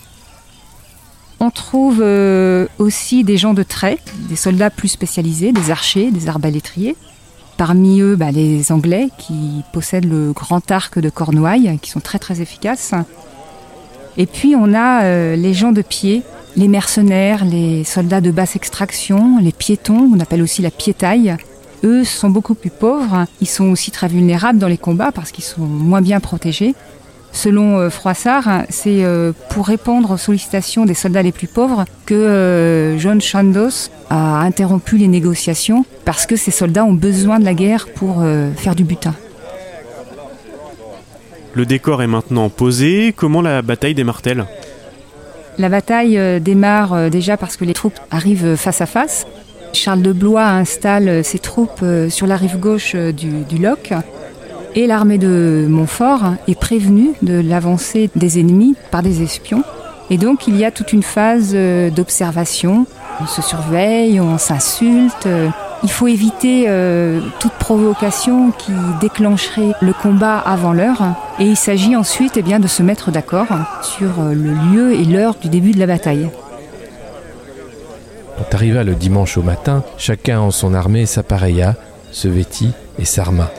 On 1.39 1.49
trouve 1.49 2.03
aussi 2.79 3.23
des 3.23 3.37
gens 3.37 3.53
de 3.53 3.63
trait, 3.63 3.97
des 4.29 4.35
soldats 4.35 4.69
plus 4.69 4.87
spécialisés, 4.87 5.51
des 5.51 5.71
archers, 5.71 6.11
des 6.11 6.29
arbalétriers, 6.29 6.95
Parmi 7.57 8.01
eux, 8.01 8.15
bah, 8.15 8.31
les 8.31 8.71
Anglais 8.71 9.09
qui 9.17 9.63
possèdent 9.71 10.09
le 10.09 10.31
grand 10.31 10.71
arc 10.71 10.97
de 10.97 11.09
Cornouailles, 11.09 11.77
qui 11.81 11.91
sont 11.91 11.99
très 11.99 12.17
très 12.17 12.41
efficaces. 12.41 12.93
Et 14.17 14.25
puis 14.25 14.55
on 14.55 14.73
a 14.73 15.03
euh, 15.03 15.35
les 15.35 15.53
gens 15.53 15.71
de 15.71 15.81
pied, 15.81 16.23
les 16.55 16.67
mercenaires, 16.67 17.45
les 17.45 17.83
soldats 17.83 18.21
de 18.21 18.31
basse 18.31 18.55
extraction, 18.55 19.37
les 19.39 19.51
piétons, 19.51 20.09
on 20.13 20.19
appelle 20.19 20.41
aussi 20.41 20.61
la 20.61 20.71
piétaille. 20.71 21.35
Eux 21.83 22.03
sont 22.05 22.29
beaucoup 22.29 22.55
plus 22.55 22.69
pauvres, 22.69 23.25
ils 23.41 23.47
sont 23.47 23.69
aussi 23.69 23.91
très 23.91 24.07
vulnérables 24.07 24.57
dans 24.57 24.67
les 24.67 24.77
combats 24.77 25.11
parce 25.11 25.31
qu'ils 25.31 25.43
sont 25.43 25.61
moins 25.61 26.01
bien 26.01 26.19
protégés. 26.19 26.75
Selon 27.33 27.79
euh, 27.79 27.89
Froissart, 27.89 28.63
c'est 28.69 29.03
euh, 29.03 29.33
pour 29.49 29.65
répondre 29.67 30.11
aux 30.11 30.17
sollicitations 30.17 30.85
des 30.85 30.93
soldats 30.93 31.23
les 31.23 31.31
plus 31.31 31.47
pauvres 31.47 31.83
que 32.05 32.13
euh, 32.13 32.97
John 32.99 33.19
Chandos 33.19 33.89
a 34.11 34.41
interrompu 34.41 34.97
les 34.97 35.07
négociations 35.07 35.83
parce 36.05 36.27
que 36.27 36.35
ces 36.35 36.51
soldats 36.51 36.85
ont 36.85 36.93
besoin 36.93 37.39
de 37.39 37.45
la 37.45 37.55
guerre 37.55 37.87
pour 37.95 38.23
faire 38.55 38.75
du 38.75 38.83
butin. 38.83 39.15
Le 41.55 41.65
décor 41.65 42.03
est 42.03 42.07
maintenant 42.07 42.49
posé. 42.49 43.13
Comment 43.15 43.41
la 43.41 43.61
bataille 43.61 43.95
démarre-t-elle? 43.95 44.45
La 45.57 45.69
bataille 45.69 46.19
démarre 46.39 47.09
déjà 47.09 47.37
parce 47.37 47.57
que 47.57 47.65
les 47.65 47.73
troupes 47.73 47.99
arrivent 48.11 48.55
face 48.55 48.81
à 48.81 48.85
face. 48.85 49.25
Charles 49.73 50.01
de 50.01 50.13
Blois 50.13 50.45
installe 50.45 51.23
ses 51.23 51.39
troupes 51.39 51.83
sur 52.09 52.27
la 52.27 52.37
rive 52.37 52.57
gauche 52.59 52.95
du, 52.95 53.43
du 53.43 53.57
Loc 53.57 53.91
et 54.75 54.87
l'armée 54.87 55.17
de 55.17 55.65
Montfort 55.69 56.33
est 56.47 56.59
prévenue 56.59 57.11
de 57.21 57.39
l'avancée 57.39 58.09
des 58.15 58.39
ennemis 58.39 58.75
par 58.91 59.03
des 59.03 59.21
espions. 59.21 59.63
Et 60.09 60.17
donc 60.17 60.47
il 60.47 60.57
y 60.57 60.65
a 60.65 60.71
toute 60.71 60.93
une 60.93 61.03
phase 61.03 61.51
euh, 61.53 61.89
d'observation 61.89 62.85
On 63.21 63.27
se 63.27 63.41
surveille, 63.41 64.19
on 64.19 64.37
s'insulte. 64.37 65.27
Il 65.83 65.91
faut 65.91 66.07
éviter 66.07 66.65
euh, 66.67 67.19
toute 67.39 67.51
provocation 67.53 68.51
qui 68.51 68.71
déclencherait 68.99 69.73
le 69.81 69.93
combat 69.93 70.39
avant 70.39 70.73
l'heure. 70.73 71.03
Et 71.39 71.45
il 71.45 71.57
s'agit 71.57 71.95
ensuite 71.95 72.37
eh 72.37 72.59
de 72.59 72.67
se 72.67 72.81
mettre 72.81 73.11
d'accord 73.11 73.47
sur 73.81 74.19
euh, 74.19 74.33
le 74.33 74.53
lieu 74.71 74.93
et 74.93 75.03
l'heure 75.03 75.35
du 75.41 75.49
début 75.49 75.71
de 75.71 75.79
la 75.79 75.87
bataille. 75.87 76.29
Quand 78.37 78.55
arriva 78.55 78.83
le 78.83 78.95
dimanche 78.95 79.37
au 79.37 79.43
matin, 79.43 79.83
chacun 79.97 80.39
en 80.39 80.51
son 80.51 80.73
armée 80.73 81.05
s'appareilla, 81.05 81.75
se 82.11 82.27
vêtit 82.27 82.71
et 82.99 83.05
s'arma. 83.05 83.51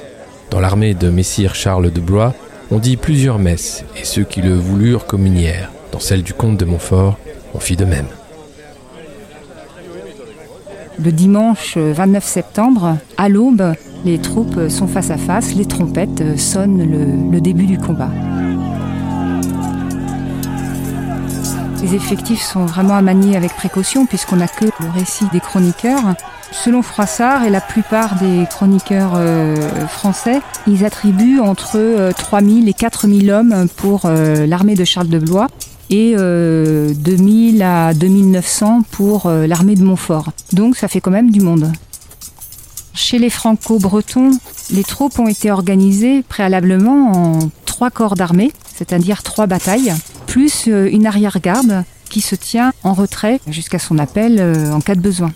Dans 0.51 0.61
l'armée 0.61 0.95
de 0.95 1.11
Messire 1.11 1.55
Charles 1.55 1.91
de 1.91 2.01
Blois, 2.01 2.35
on 2.71 2.79
dit 2.79 2.97
plusieurs 2.97 3.39
messes, 3.39 3.85
et 3.97 4.05
ceux 4.05 4.25
qui 4.25 4.41
le 4.43 4.55
voulurent 4.55 5.07
communièrent. 5.07 5.71
Dans 5.93 6.01
celle 6.01 6.23
du 6.23 6.33
comte 6.33 6.59
de 6.59 6.65
Montfort, 6.65 7.19
on 7.55 7.61
fit 7.61 7.77
de 7.77 7.85
même. 7.85 8.07
Le 11.03 11.13
dimanche 11.13 11.77
29 11.77 12.25
septembre, 12.25 12.97
à 13.17 13.29
l'aube, 13.29 13.75
les 14.05 14.19
troupes 14.19 14.69
sont 14.69 14.87
face 14.87 15.11
à 15.11 15.17
face, 15.17 15.55
les 15.55 15.67
trompettes 15.67 16.39
sonnent 16.39 16.89
le, 16.89 17.33
le 17.33 17.41
début 17.41 17.67
du 17.67 17.79
combat. 17.79 18.11
Les 21.85 21.95
effectifs 21.95 22.41
sont 22.41 22.65
vraiment 22.65 22.95
à 22.95 23.03
manier 23.03 23.37
avec 23.37 23.55
précaution 23.55 24.07
puisqu'on 24.07 24.37
n'a 24.37 24.49
que 24.49 24.65
le 24.65 24.91
récit 24.95 25.27
des 25.35 25.41
chroniqueurs. 25.41 26.15
Selon 26.51 26.81
Froissart 26.81 27.45
et 27.45 27.51
la 27.51 27.61
plupart 27.61 28.15
des 28.19 28.47
chroniqueurs 28.49 29.13
euh, 29.17 29.87
français, 29.87 30.41
ils 30.67 30.87
attribuent 30.87 31.41
entre 31.41 31.73
euh, 31.77 32.13
3000 32.13 32.71
et 32.71 32.73
4000 32.73 33.31
hommes 33.31 33.67
pour 33.77 34.03
euh, 34.07 34.47
l'armée 34.47 34.77
de 34.77 34.85
Charles 34.85 35.09
de 35.09 35.19
Blois 35.19 35.49
et 35.91 36.15
euh, 36.17 36.95
2000 36.95 37.63
à 37.63 37.93
2900 37.93 38.83
pour 38.91 39.27
euh, 39.27 39.47
l'armée 39.47 39.75
de 39.75 39.85
Montfort. 39.85 40.33
Donc 40.55 40.77
ça 40.77 40.89
fait 40.89 41.03
quand 41.03 41.11
même 41.11 41.31
du 41.31 41.43
monde. 41.43 41.71
Chez 42.95 43.19
les 43.19 43.29
franco-bretons, 43.29 44.31
les 44.71 44.85
troupes 44.85 45.19
ont 45.19 45.29
été 45.29 45.51
organisées 45.51 46.23
préalablement 46.23 47.13
en 47.13 47.39
trois 47.67 47.91
corps 47.91 48.15
d'armée, 48.15 48.53
c'est-à-dire 48.75 49.23
trois 49.23 49.47
batailles, 49.47 49.93
plus 50.35 50.65
euh, 50.67 50.91
une 50.91 51.07
arrière-garde 51.07 51.85
qui 52.11 52.21
se 52.21 52.35
tient 52.35 52.73
en 52.83 52.93
retrait 52.93 53.41
jusqu'à 53.47 53.79
son 53.79 54.01
appel 54.01 54.39
euh, 54.41 54.73
en 54.73 54.81
cas 54.81 54.97
de 54.97 55.01
besoin. 55.01 55.33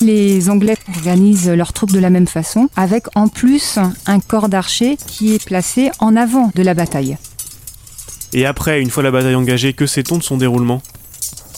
Les 0.00 0.50
Anglais 0.50 0.76
organisent 0.96 1.48
leurs 1.48 1.72
troupes 1.72 1.92
de 1.92 2.00
la 2.00 2.10
même 2.10 2.26
façon, 2.26 2.68
avec 2.74 3.04
en 3.14 3.28
plus 3.28 3.78
un 4.06 4.18
corps 4.18 4.48
d'archers 4.48 4.96
qui 5.06 5.34
est 5.34 5.44
placé 5.44 5.92
en 6.00 6.16
avant 6.16 6.50
de 6.56 6.64
la 6.64 6.74
bataille. 6.74 7.16
Et 8.32 8.44
après, 8.44 8.80
une 8.80 8.90
fois 8.90 9.04
la 9.04 9.12
bataille 9.12 9.36
engagée, 9.36 9.72
que 9.72 9.86
sait-on 9.86 10.18
de 10.18 10.24
son 10.24 10.36
déroulement? 10.36 10.82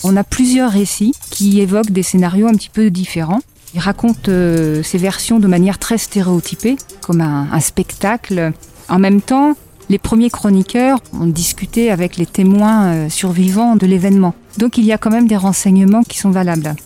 On 0.05 0.15
a 0.19 0.23
plusieurs 0.23 0.71
récits 0.71 1.15
qui 1.31 1.63
évoquent 1.63 1.93
des 1.93 2.03
scénarios 2.03 2.47
un 2.47 2.55
petit 2.55 2.69
peu 2.69 2.91
différents. 2.91 3.41
Ils 3.73 3.81
racontent 3.81 4.29
euh, 4.29 4.83
ces 4.83 4.99
versions 4.99 5.39
de 5.39 5.47
manière 5.47 5.79
très 5.79 5.97
stéréotypée, 5.97 6.77
comme 7.01 7.23
un, 7.23 7.49
un 7.51 7.61
spectacle. 7.61 8.53
En 8.91 8.99
même 8.99 9.23
temps, 9.23 9.57
les 9.91 9.99
premiers 9.99 10.31
chroniqueurs 10.31 11.01
ont 11.13 11.27
discuté 11.27 11.91
avec 11.91 12.17
les 12.17 12.25
témoins 12.25 12.85
euh, 12.87 13.09
survivants 13.09 13.75
de 13.75 13.87
l'événement. 13.87 14.35
Donc 14.57 14.79
il 14.79 14.85
y 14.85 14.93
a 14.93 14.99
quand 14.99 15.11
même 15.11 15.27
des 15.27 15.37
renseignements 15.37 16.05
qui 16.05 16.17
sont 16.17 16.31
valables. 16.31 16.77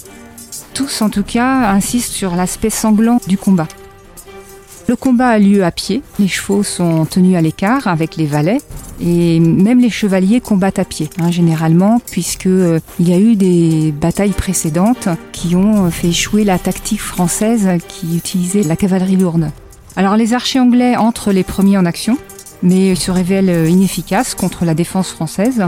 Tous, 0.72 1.02
en 1.02 1.10
tout 1.10 1.22
cas, 1.22 1.68
insistent 1.70 2.14
sur 2.14 2.34
l'aspect 2.34 2.70
sanglant 2.70 3.20
du 3.28 3.36
combat. 3.36 3.68
Le 4.88 4.96
combat 4.96 5.28
a 5.28 5.38
lieu 5.38 5.64
à 5.64 5.70
pied, 5.70 6.02
les 6.18 6.28
chevaux 6.28 6.62
sont 6.62 7.04
tenus 7.04 7.36
à 7.36 7.40
l'écart 7.42 7.86
avec 7.86 8.16
les 8.16 8.26
valets, 8.26 8.60
et 9.00 9.38
même 9.38 9.80
les 9.80 9.90
chevaliers 9.90 10.40
combattent 10.40 10.78
à 10.78 10.84
pied, 10.84 11.10
hein, 11.20 11.30
généralement, 11.30 12.00
puisque 12.10 12.46
euh, 12.46 12.80
il 12.98 13.08
y 13.08 13.12
a 13.12 13.18
eu 13.18 13.36
des 13.36 13.92
batailles 13.92 14.30
précédentes 14.30 15.08
qui 15.32 15.56
ont 15.56 15.90
fait 15.90 16.08
échouer 16.08 16.44
la 16.44 16.58
tactique 16.58 17.00
française 17.00 17.68
qui 17.86 18.16
utilisait 18.16 18.62
la 18.62 18.76
cavalerie 18.76 19.16
lourde. 19.16 19.50
Alors 19.96 20.16
les 20.16 20.32
archers 20.32 20.60
anglais 20.60 20.96
entrent 20.96 21.32
les 21.32 21.44
premiers 21.44 21.78
en 21.78 21.84
action, 21.84 22.18
mais 22.62 22.94
se 22.94 23.10
révèlent 23.10 23.68
inefficaces 23.68 24.34
contre 24.34 24.64
la 24.64 24.74
défense 24.74 25.10
française, 25.10 25.64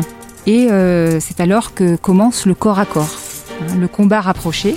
et 0.47 0.69
euh, 0.71 1.19
c'est 1.21 1.41
alors 1.41 1.75
que 1.75 1.97
commence 1.97 2.47
le 2.47 2.55
corps 2.55 2.79
à 2.79 2.87
corps. 2.87 3.19
Hein, 3.63 3.75
Le 3.81 3.89
combat 3.89 4.21
rapproché, 4.21 4.77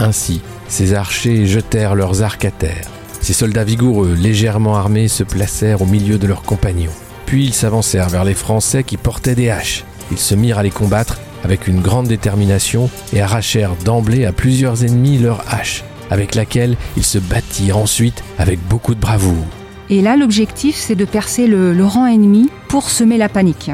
Ainsi, 0.00 0.40
ces 0.68 0.94
archers 0.94 1.46
jetèrent 1.46 1.94
leurs 1.94 2.22
arcs 2.22 2.44
à 2.44 2.50
terre. 2.50 2.88
Ces 3.20 3.34
soldats 3.34 3.64
vigoureux, 3.64 4.14
légèrement 4.14 4.76
armés, 4.76 5.08
se 5.08 5.22
placèrent 5.22 5.82
au 5.82 5.86
milieu 5.86 6.16
de 6.16 6.26
leurs 6.26 6.42
compagnons. 6.42 6.90
Puis 7.26 7.44
ils 7.44 7.54
s'avancèrent 7.54 8.08
vers 8.08 8.24
les 8.24 8.34
Français 8.34 8.82
qui 8.82 8.96
portaient 8.96 9.34
des 9.34 9.50
haches. 9.50 9.84
Ils 10.10 10.18
se 10.18 10.34
mirent 10.34 10.58
à 10.58 10.62
les 10.62 10.70
combattre 10.70 11.20
avec 11.44 11.68
une 11.68 11.82
grande 11.82 12.08
détermination 12.08 12.90
et 13.12 13.20
arrachèrent 13.20 13.76
d'emblée 13.84 14.24
à 14.24 14.32
plusieurs 14.32 14.84
ennemis 14.84 15.18
leurs 15.18 15.44
haches, 15.52 15.84
avec 16.10 16.34
laquelle 16.34 16.76
ils 16.96 17.04
se 17.04 17.18
battirent 17.18 17.78
ensuite 17.78 18.24
avec 18.38 18.58
beaucoup 18.68 18.94
de 18.94 19.00
bravoure. 19.00 19.46
Et 19.92 20.02
là, 20.02 20.16
l'objectif, 20.16 20.76
c'est 20.76 20.94
de 20.94 21.04
percer 21.04 21.48
le, 21.48 21.84
rang 21.84 22.06
ennemi 22.06 22.48
pour 22.68 22.88
semer 22.88 23.18
la 23.18 23.28
panique, 23.28 23.72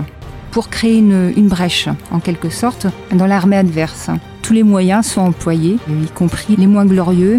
pour 0.50 0.70
créer 0.70 0.96
une, 0.96 1.49
brèche, 1.49 1.90
en 2.11 2.20
quelque 2.20 2.49
sorte, 2.49 2.87
dans 3.12 3.26
l'armée 3.26 3.58
adverse. 3.58 4.08
Tous 4.40 4.54
les 4.54 4.62
moyens 4.62 5.04
sont 5.04 5.20
employés, 5.20 5.76
y 5.90 6.06
compris 6.14 6.56
les 6.56 6.66
moins 6.66 6.87
glorieux. 6.87 7.38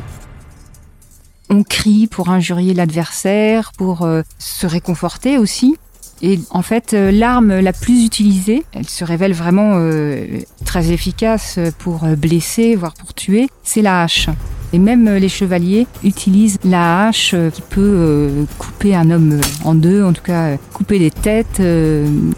On 1.49 1.63
crie 1.63 2.05
pour 2.05 2.29
injurier 2.29 2.75
l'adversaire, 2.75 3.71
pour 3.75 4.03
euh, 4.03 4.21
se 4.37 4.67
réconforter 4.67 5.39
aussi. 5.39 5.75
Et 6.21 6.39
en 6.51 6.61
fait, 6.61 6.93
euh, 6.93 7.09
l'arme 7.09 7.59
la 7.59 7.73
plus 7.73 8.05
utilisée, 8.05 8.63
elle 8.73 8.87
se 8.87 9.03
révèle 9.03 9.33
vraiment 9.33 9.77
euh, 9.77 10.41
très 10.65 10.91
efficace 10.91 11.57
pour 11.79 12.05
blesser, 12.15 12.75
voire 12.75 12.93
pour 12.93 13.15
tuer, 13.15 13.49
c'est 13.63 13.81
la 13.81 14.03
hache. 14.03 14.29
Et 14.73 14.79
même 14.79 15.07
euh, 15.07 15.19
les 15.19 15.29
chevaliers 15.29 15.87
utilisent 16.03 16.57
la 16.63 17.07
hache 17.07 17.31
euh, 17.33 17.49
qui 17.49 17.61
peut 17.61 17.81
euh, 17.81 18.43
couper 18.57 18.95
un 18.95 19.09
homme 19.11 19.39
en 19.63 19.75
deux, 19.75 20.03
en 20.03 20.13
tout 20.13 20.23
cas 20.23 20.57
couper 20.73 20.99
des 20.99 21.11
têtes, 21.11 21.61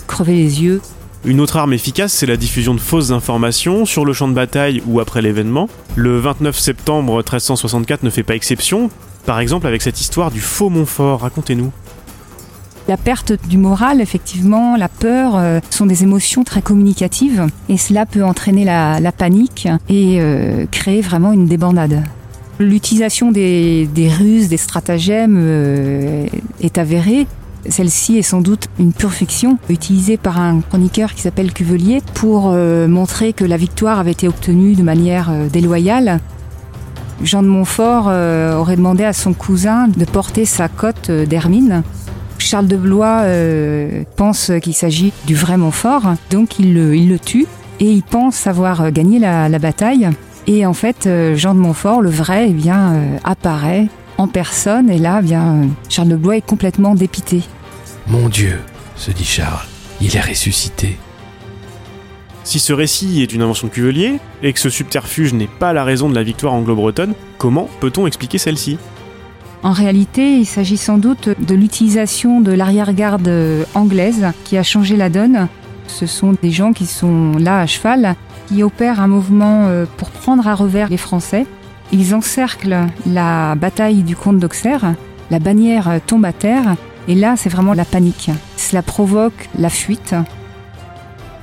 crever 0.07 0.33
les 0.33 0.63
yeux. 0.63 0.81
Une 1.25 1.41
autre 1.41 1.57
arme 1.57 1.74
efficace, 1.74 2.13
c'est 2.13 2.25
la 2.25 2.38
diffusion 2.38 2.74
de 2.74 2.79
fausses 2.79 3.12
informations 3.12 3.86
sur 3.86 4.05
le 4.05 4.13
champ 4.13 4.27
de 4.27 4.33
bataille 4.33 4.81
ou 4.88 5.00
après 5.00 5.21
l'événement. 5.21 5.67
Le 5.95 6.17
29 6.17 6.57
septembre 6.57 7.17
1364 7.17 8.03
ne 8.03 8.09
fait 8.09 8.24
pas 8.24 8.36
exception, 8.36 8.89
par 9.25 9.39
exemple 9.39 9.67
avec 9.67 9.81
cette 9.81 10.00
histoire 10.00 10.31
du 10.31 10.39
faux 10.39 10.69
Montfort, 10.69 11.21
racontez-nous. 11.21 11.71
La 12.89 12.98
perte 12.98 13.33
du 13.48 13.59
moral, 13.59 14.01
effectivement, 14.01 14.75
la 14.75 14.89
peur, 14.89 15.36
euh, 15.36 15.59
sont 15.69 15.86
des 15.86 16.01
émotions 16.01 16.43
très 16.43 16.63
communicatives 16.63 17.45
et 17.69 17.77
cela 17.77 18.07
peut 18.07 18.24
entraîner 18.24 18.65
la, 18.65 19.00
la 19.00 19.12
panique 19.12 19.67
et 19.89 20.17
euh, 20.19 20.65
créer 20.71 21.01
vraiment 21.01 21.31
une 21.31 21.45
débandade. 21.45 22.03
L'utilisation 22.60 23.32
des, 23.32 23.88
ruses, 24.20 24.50
des 24.50 24.58
stratagèmes 24.58 25.38
euh, 25.39 26.28
est 26.60 26.78
avérée. 26.78 27.25
Celle-ci 27.68 28.18
est 28.18 28.22
sans 28.24 28.42
doute 28.42 28.68
une 28.80 28.94
pure 28.94 29.12
fiction, 29.12 29.58
utilisée 29.70 30.18
par 30.18 30.39
un 30.39 30.62
chroniqueur 30.62 31.13
qui 31.13 31.22
s'appelle 31.22 31.51
Cuvelier 31.51 32.01
pour 32.13 32.51
euh, 32.51 32.88
montrer 32.88 33.34
que 33.34 33.44
la 33.44 33.58
victoire 33.58 34.00
avait 34.00 34.12
été 34.12 34.28
obtenue 34.28 34.75
de 34.75 34.84
manière 34.84 35.30
euh, 35.30 35.48
déloyale. 35.50 36.20
Jean 37.22 37.44
de 37.44 37.48
Montfort 37.48 38.08
aurait 38.08 38.78
demandé 38.78 39.04
à 39.04 39.12
son 39.12 39.34
cousin 39.34 39.89
de 39.89 40.06
porter 40.06 40.46
sa 40.46 40.70
cotte 40.70 41.10
euh, 41.10 41.25
d'hermine. 41.25 41.84
Charles 42.38 42.68
de 42.68 42.78
Blois 42.78 43.25
pense 44.16 44.50
qu'il 44.63 44.74
s'agit 44.74 45.12
du 45.28 45.36
vrai 45.36 45.58
Montfort, 45.58 46.13
donc 46.32 46.58
il 46.58 46.74
le, 46.74 47.20
tue 47.20 47.46
et 47.82 47.92
il 47.92 48.01
pense 48.01 48.48
avoir 48.48 48.94
gagné 48.94 49.20
la 49.20 49.60
bataille. 49.60 50.10
Et 50.51 50.65
en 50.65 50.74
fait, 50.74 51.06
euh, 51.06 51.36
Jean 51.36 51.53
de 51.53 51.60
Montfort, 51.60 52.01
le 52.01 52.10
vrai, 52.10 52.48
eh 52.50 52.53
bien, 52.53 52.94
euh, 52.94 53.18
apparaît 53.24 53.86
en 54.18 54.27
personne 54.27 54.89
et 54.89 54.98
là, 54.98 55.20
eh 55.22 55.24
bien, 55.24 55.44
euh, 55.44 55.65
Charles 55.89 56.08
de 56.08 56.15
Blois 56.15 56.38
est 56.38 56.46
complètement 56.46 56.96
dépité. 56.96 57.44
Mon 58.08 58.29
Dieu, 58.29 58.60
se 58.96 59.12
dit 59.12 59.24
Charles, 59.24 59.68
il 60.01 60.18
est 60.18 60.22
ressuscité. 60.22 60.98
Si 62.44 62.58
ce 62.58 62.74
récit 62.74 63.22
est 63.22 63.32
une 63.32 63.44
invention 63.44 63.68
de 63.68 63.74
Cuvelier, 63.74 64.15
et 64.41 64.51
que 64.51 64.60
ce 64.60 64.72
subterfuge 64.72 65.34
n'est 65.34 65.46
pas 65.46 65.72
la 65.72 65.84
raison 65.84 66.10
de 66.10 66.15
la 66.15 66.24
victoire 66.24 66.53
anglo-bretonne, 66.53 67.13
comment 67.38 67.70
peut-on 67.79 68.08
expliquer 68.08 68.39
celle-ci? 68.39 68.79
En 69.62 69.72
réalité, 69.72 70.38
il 70.38 70.48
s'agit 70.48 70.77
sans 70.77 70.98
doute 70.98 71.29
de 71.39 71.53
l'utilisation 71.53 72.41
de 72.41 72.53
l'arrière-garde 72.53 73.29
anglaise 73.75 74.25
qui 74.46 74.58
a 74.58 74.63
changé 74.63 74.98
la 74.98 75.10
donne. 75.10 75.48
Ce 75.86 76.08
sont 76.08 76.34
des 76.41 76.50
gens 76.50 76.74
qui 76.74 76.88
sont 76.88 77.34
là 77.38 77.60
à 77.60 77.68
cheval, 77.68 78.15
qui 78.50 78.63
opèrent 78.63 79.00
un 79.00 79.08
mouvement 79.08 79.68
euh, 79.68 79.86
pour 79.98 80.10
prendre 80.10 80.48
à 80.48 80.56
revers 80.56 80.89
les 80.89 80.98
Français. 80.98 81.46
Ils 81.91 82.15
encerclent 82.15 82.88
la 83.06 83.56
bataille 83.56 84.03
du 84.03 84.15
comte 84.15 84.39
d'Auxerre, 84.39 84.96
la 85.29 85.39
bannière 85.39 85.88
euh, 85.89 86.00
tombe 86.06 86.25
à 86.25 86.34
terre, 86.34 86.75
et 87.08 87.15
là 87.15 87.36
c'est 87.38 87.50
vraiment 87.50 87.74
la 87.74 87.86
panique. 87.86 88.32
Cela 88.58 88.82
provoque 88.82 89.50
la 89.58 89.70
fuite. 89.70 90.15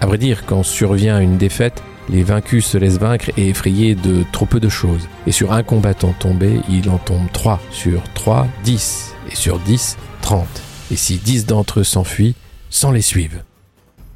À 0.00 0.06
vrai 0.06 0.18
dire, 0.18 0.44
quand 0.46 0.62
survient 0.62 1.20
une 1.20 1.36
défaite, 1.36 1.82
les 2.08 2.22
vaincus 2.22 2.66
se 2.66 2.78
laissent 2.78 2.98
vaincre 2.98 3.30
et 3.36 3.48
effrayer 3.48 3.94
de 3.94 4.24
trop 4.30 4.46
peu 4.46 4.60
de 4.60 4.68
choses. 4.68 5.08
Et 5.26 5.32
sur 5.32 5.52
un 5.52 5.62
combattant 5.62 6.12
tombé, 6.18 6.60
il 6.68 6.88
en 6.90 6.98
tombe 6.98 7.26
3. 7.32 7.60
Sur 7.70 8.02
3, 8.14 8.46
10. 8.64 9.14
Et 9.32 9.34
sur 9.34 9.58
10, 9.58 9.96
30. 10.22 10.46
Et 10.92 10.96
si 10.96 11.16
10 11.16 11.46
d'entre 11.46 11.80
eux 11.80 11.84
s'enfuient, 11.84 12.36
100 12.70 12.92
les 12.92 13.00
suivent. 13.00 13.42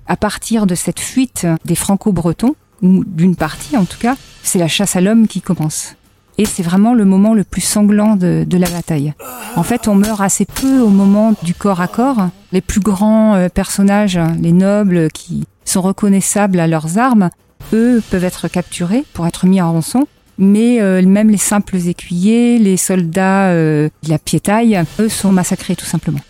À 0.06 0.16
partir 0.16 0.66
de 0.66 0.75
cette 0.75 1.00
fuite 1.00 1.47
des 1.64 1.75
franco-bretons, 1.75 2.54
ou 2.82 3.04
d'une 3.04 3.37
partie 3.37 3.76
en 3.76 3.84
tout 3.84 3.99
cas, 3.99 4.16
c'est 4.42 4.58
la 4.58 4.68
chasse 4.68 4.96
à 4.96 5.00
l'homme 5.00 5.26
qui 5.26 5.40
commence. 5.40 5.94
Et 6.38 6.46
c'est 6.46 6.62
vraiment 6.62 6.94
le 6.94 7.04
moment 7.04 7.34
le 7.34 7.44
plus 7.44 7.60
sanglant 7.60 8.16
de, 8.16 8.46
la 8.50 8.70
bataille. 8.70 9.12
En 9.56 9.62
fait, 9.62 9.88
on 9.88 9.94
meurt 9.94 10.22
assez 10.22 10.46
peu 10.46 10.80
au 10.80 10.88
moment 10.88 11.34
du 11.42 11.54
corps 11.54 11.82
à 11.82 11.88
corps. 11.88 12.30
Les 12.52 12.62
plus 12.62 12.80
grands 12.80 13.34
euh, 13.34 13.49
personnages, 13.50 14.18
les 14.40 14.52
nobles 14.52 15.10
qui 15.10 15.44
sont 15.66 15.82
reconnaissables 15.82 16.58
à 16.58 16.66
leurs 16.66 16.96
armes, 16.96 17.28
eux 17.75 18.02
peuvent 18.10 18.25
être 18.25 18.49
capturés 18.49 19.04
pour 19.12 19.26
être 19.26 19.44
mis 19.44 19.60
en 19.60 19.72
rançon. 19.72 20.06
Mais 20.38 20.80
euh, 20.80 21.04
même 21.04 21.28
les 21.28 21.37
simples 21.37 21.76
écuyers, 21.76 22.58
les 22.58 22.78
soldats 22.78 23.49
euh, 23.50 23.90
de 24.02 24.08
la 24.08 24.18
piétaille, 24.18 24.82
eux 24.99 25.10
sont 25.10 25.32
massacrés 25.32 25.76
tout 25.76 25.84
simplement. 25.84 26.20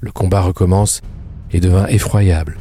Le 0.00 0.12
combat 0.12 0.42
recommence 0.42 1.00
et 1.52 1.60
devint 1.60 1.86
effroyable. 1.86 2.58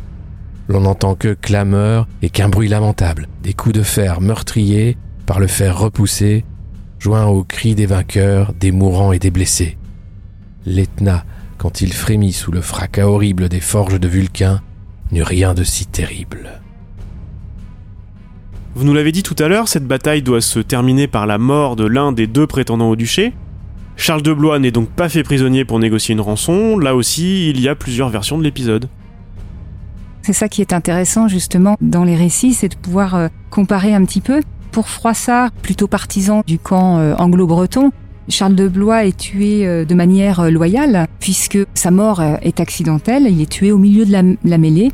L'on 0.68 0.82
n'entend 0.82 1.16
que 1.16 1.34
clameurs 1.34 2.08
et 2.22 2.30
qu'un 2.30 2.50
bruit 2.50 2.68
lamentable, 2.68 3.28
des 3.44 3.54
coups 3.54 3.76
de 3.76 3.84
fer 3.84 4.22
meurtriers 4.22 4.98
par 5.26 5.40
le 5.40 5.48
fer 5.48 5.78
repoussé, 5.78 6.44
joints 7.00 7.26
aux 7.26 7.44
cris 7.44 7.76
des 7.76 7.86
vainqueurs, 7.86 8.54
des 8.54 8.72
mourants 8.72 9.12
et 9.12 9.20
des 9.20 9.32
blessés. 9.32 9.78
L'Etna, 10.66 11.24
quand 11.58 11.82
il 11.82 11.94
frémit 11.94 12.34
sous 12.34 12.52
le 12.52 12.62
fracas 12.62 13.06
horrible 13.06 13.50
des 13.50 13.60
forges 13.60 14.00
de 14.00 14.08
Vulcain, 14.08 14.62
n'eut 15.12 15.24
rien 15.24 15.54
de 15.54 15.64
si 15.64 15.86
terrible. 15.86 16.62
Vous 18.74 18.84
nous 18.84 18.94
l'avez 18.94 19.12
dit 19.12 19.24
tout 19.24 19.36
à 19.40 19.48
l'heure, 19.48 19.68
cette 19.68 19.88
bataille 19.88 20.22
doit 20.22 20.42
se 20.42 20.60
terminer 20.60 21.08
par 21.08 21.28
la 21.28 21.38
mort 21.38 21.76
de 21.76 21.86
l'un 21.86 22.12
des 22.12 22.28
deux 22.28 22.48
prétendants 22.48 22.90
au 22.90 22.96
duché. 22.96 23.34
Charles 23.96 24.24
de 24.24 24.34
Blois 24.34 24.60
n'est 24.60 24.72
donc 24.72 24.90
pas 24.90 25.08
fait 25.08 25.24
prisonnier 25.24 25.64
pour 25.64 25.80
négocier 25.80 26.14
une 26.14 26.22
rançon, 26.22 26.78
là 26.78 26.96
aussi 26.96 27.50
il 27.50 27.62
y 27.62 27.70
a 27.70 27.76
plusieurs 27.76 28.10
versions 28.10 28.38
de 28.38 28.44
l'épisode. 28.44 28.90
C'est 30.26 30.34
ça 30.34 30.50
qui 30.50 30.62
est 30.62 30.74
intéressant 30.74 31.28
justement 31.28 31.78
dans 31.82 32.04
les 32.04 32.16
récits, 32.16 32.56
c'est 32.56 32.70
de 32.70 32.76
pouvoir 32.76 33.14
euh, 33.14 33.28
comparer 33.52 33.94
un 33.94 34.04
petit 34.06 34.22
peu. 34.22 34.42
Pour 34.72 34.90
Froissart, 34.90 35.52
plutôt 35.52 35.88
partisan 35.88 36.42
du 36.48 36.58
camp 36.58 36.98
euh, 36.98 37.14
anglo-breton, 37.20 37.92
Charles 38.28 38.56
de 38.56 38.68
Blois 38.68 39.06
est 39.06 39.16
tué 39.16 39.68
euh, 39.68 39.86
de 39.86 39.94
manière 39.94 40.50
loyale, 40.50 41.06
puisque 41.20 41.60
sa 41.76 41.92
mort 41.92 42.24
est 42.42 42.60
accidentelle, 42.60 43.28
il 43.30 43.40
est 43.40 43.52
tué 43.52 43.72
au 43.72 43.78
milieu 43.78 44.04
de 44.04 44.36
la, 44.44 44.58
mêlée. 44.58 44.92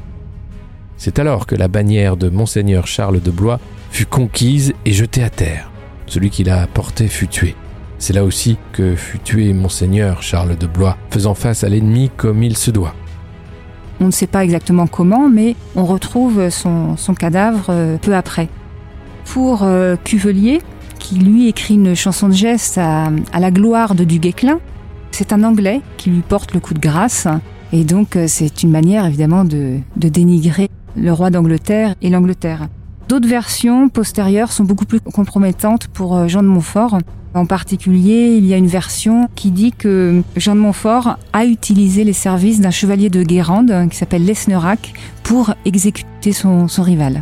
C'est 0.97 1.17
alors 1.17 1.47
que 1.47 1.55
la 1.55 1.69
bannière 1.69 2.17
de 2.17 2.27
Monseigneur 2.27 2.85
Charles 2.85 3.21
de 3.21 3.31
Blois 3.31 3.61
fut 3.89 4.07
conquise 4.07 4.73
et 4.83 4.91
jetée 4.91 5.23
à 5.23 5.29
terre. 5.29 5.71
Celui 6.07 6.29
qui 6.29 6.43
la 6.43 6.67
portait 6.67 7.07
fut 7.07 7.29
tué. 7.29 7.55
C'est 7.99 8.11
là 8.11 8.25
aussi 8.25 8.57
que 8.73 8.97
fut 8.97 9.19
tué 9.19 9.53
Monseigneur 9.53 10.23
Charles 10.23 10.57
de 10.57 10.67
Blois, 10.67 10.97
faisant 11.09 11.35
face 11.35 11.63
à 11.63 11.69
l'ennemi 11.69 12.11
comme 12.17 12.43
il 12.43 12.57
se 12.57 12.69
doit. 12.69 12.95
On 14.01 14.07
ne 14.07 14.11
sait 14.11 14.27
pas 14.27 14.43
exactement 14.43 14.87
comment, 14.87 15.29
mais 15.29 15.55
on 15.75 15.85
retrouve 15.85 16.49
son, 16.49 16.95
cadavre 17.17 17.67
euh, 17.69 17.97
peu 18.01 18.15
après. 18.15 18.49
Pour 19.25 19.61
euh, 19.61 19.95
Cuvelier, 19.95 20.59
qui 20.97 21.19
lui 21.19 21.47
écrit 21.47 21.75
une 21.75 21.95
chanson 21.95 22.27
de 22.27 22.33
geste 22.33 22.79
à, 22.79 23.11
la 23.39 23.51
gloire 23.51 23.93
de 23.93 24.03
Du 24.03 24.17
Guesclin, 24.17 24.59
c'est 25.11 25.33
un 25.33 25.43
Anglais 25.43 25.81
qui 25.97 26.09
lui 26.09 26.21
porte 26.21 26.55
le 26.55 26.59
coup 26.59 26.73
de 26.73 26.79
grâce, 26.79 27.27
et 27.71 27.83
donc 27.83 28.15
euh, 28.15 28.25
c'est 28.27 28.63
une 28.63 28.71
manière 28.71 29.05
évidemment 29.05 29.45
de, 29.45 29.77
de 29.97 30.09
dénigrer 30.09 30.69
le 30.95 31.13
roi 31.13 31.29
d'Angleterre 31.29 31.93
et 32.01 32.09
l'Angleterre. 32.09 32.69
D'autres 33.07 33.29
versions 33.29 33.87
postérieures 33.87 34.51
sont 34.51 34.63
beaucoup 34.63 34.85
plus 34.85 34.99
compromettantes 34.99 35.87
pour 35.89 36.27
Jean 36.27 36.41
de 36.41 36.47
Montfort. 36.47 36.97
En 37.33 37.45
particulier, 37.45 38.35
il 38.37 38.45
y 38.45 38.53
a 38.53 38.57
une 38.57 38.67
version 38.67 39.29
qui 39.35 39.51
dit 39.51 39.71
que 39.71 40.21
Jean 40.35 40.55
de 40.55 40.59
Montfort 40.59 41.17
a 41.31 41.45
utilisé 41.45 42.03
les 42.03 42.13
services 42.13 42.59
d'un 42.59 42.71
chevalier 42.71 43.09
de 43.09 43.23
Guérande 43.23 43.87
qui 43.89 43.95
s'appelle 43.95 44.25
Lesnerac 44.25 44.93
pour 45.23 45.53
exécuter 45.63 46.33
son, 46.33 46.67
rival. 46.79 47.21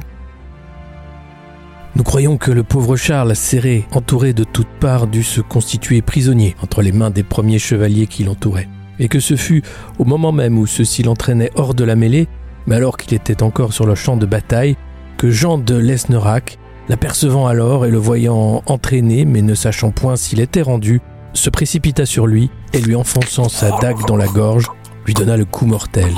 Nous 1.95 2.03
croyons 2.03 2.37
que 2.37 2.49
le 2.49 2.63
pauvre 2.63 2.95
Charles, 2.95 3.35
serré, 3.35 3.85
entouré 3.91 4.33
de 4.33 4.43
toutes 4.43 4.67
parts, 4.79 5.05
dut 5.05 5.24
se 5.24 5.41
constituer 5.41 6.01
prisonnier 6.01 6.55
entre 6.63 6.81
les 6.81 6.91
mains 6.91 7.11
des 7.11 7.24
premiers 7.24 7.59
chevaliers 7.59 8.07
qui 8.07 8.24
l'entouraient, 8.24 8.69
et 9.00 9.09
que 9.09 9.19
ce 9.19 9.35
fut 9.35 9.63
au 10.00 10.05
moment 10.05 10.31
même 10.31 10.57
où 10.57 10.65
ceux-ci 10.65 11.03
l'entraînaient 11.03 11.51
hors 11.55 11.75
de 11.75 11.83
la 11.83 11.95
mêlée, 11.95 12.27
mais 12.65 12.75
alors 12.75 12.98
qu'il 12.98 13.13
était 13.13 13.43
encore 13.43 13.74
sur 13.74 13.85
le 13.85 13.95
champ 13.95 14.17
de 14.17 14.25
bataille, 14.25 14.75
que 15.17 15.29
Jean 15.29 15.57
de 15.57 15.75
Lesnerac 15.75 16.58
L'apercevant 16.89 17.45
alors 17.45 17.85
et 17.85 17.91
le 17.91 17.99
voyant 17.99 18.63
entraîné, 18.65 19.23
mais 19.23 19.43
ne 19.43 19.53
sachant 19.53 19.91
point 19.91 20.15
s'il 20.15 20.39
était 20.39 20.63
rendu, 20.63 21.01
se 21.33 21.51
précipita 21.51 22.07
sur 22.07 22.25
lui 22.25 22.49
et 22.73 22.81
lui 22.81 22.95
enfonçant 22.95 23.47
sa 23.47 23.77
dague 23.77 24.03
dans 24.07 24.17
la 24.17 24.25
gorge, 24.25 24.65
lui 25.05 25.13
donna 25.13 25.37
le 25.37 25.45
coup 25.45 25.67
mortel. 25.67 26.11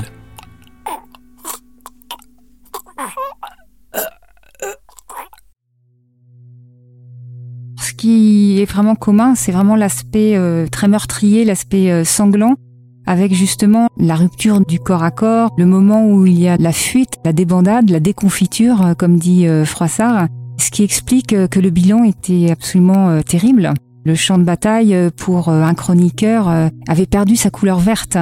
Ce 7.81 7.91
qui 7.93 8.61
est 8.61 8.65
vraiment 8.65 8.95
commun, 8.95 9.35
c'est 9.35 9.51
vraiment 9.51 9.75
l'aspect 9.75 10.37
euh, 10.37 10.67
très 10.67 10.87
meurtrier, 10.87 11.43
l'aspect 11.43 11.91
euh, 11.91 12.05
sanglant, 12.05 12.55
avec 13.05 13.33
justement 13.33 13.89
la 13.97 14.15
rupture 14.15 14.65
du 14.65 14.79
corps 14.79 15.03
à 15.03 15.11
corps, 15.11 15.49
le 15.57 15.65
moment 15.65 16.07
où 16.07 16.25
il 16.25 16.39
y 16.39 16.47
a 16.47 16.55
la 16.55 16.71
fuite, 16.71 17.15
la 17.25 17.33
débandade, 17.33 17.89
la 17.89 17.99
déconfiture, 17.99 18.81
euh, 18.85 18.93
comme 18.93 19.17
dit 19.17 19.45
Froissart, 19.65 20.27
ce 20.61 20.69
qui 20.69 20.83
explique 20.83 21.33
euh, 21.33 21.47
que 21.47 21.59
le 21.59 21.71
bilan 21.71 22.03
était 22.03 22.51
absolument 22.51 23.09
euh, 23.09 23.21
terrible. 23.21 23.73
Le 24.05 24.15
champ 24.15 24.37
de 24.37 24.43
bataille, 24.43 24.93
euh, 24.93 25.09
pour 25.15 25.49
un 25.49 25.73
chroniqueur, 25.73 26.47
avait 26.87 27.05
perdu 27.05 27.35
sa 27.35 27.49
couleur 27.49 27.79
verte. 27.79 28.17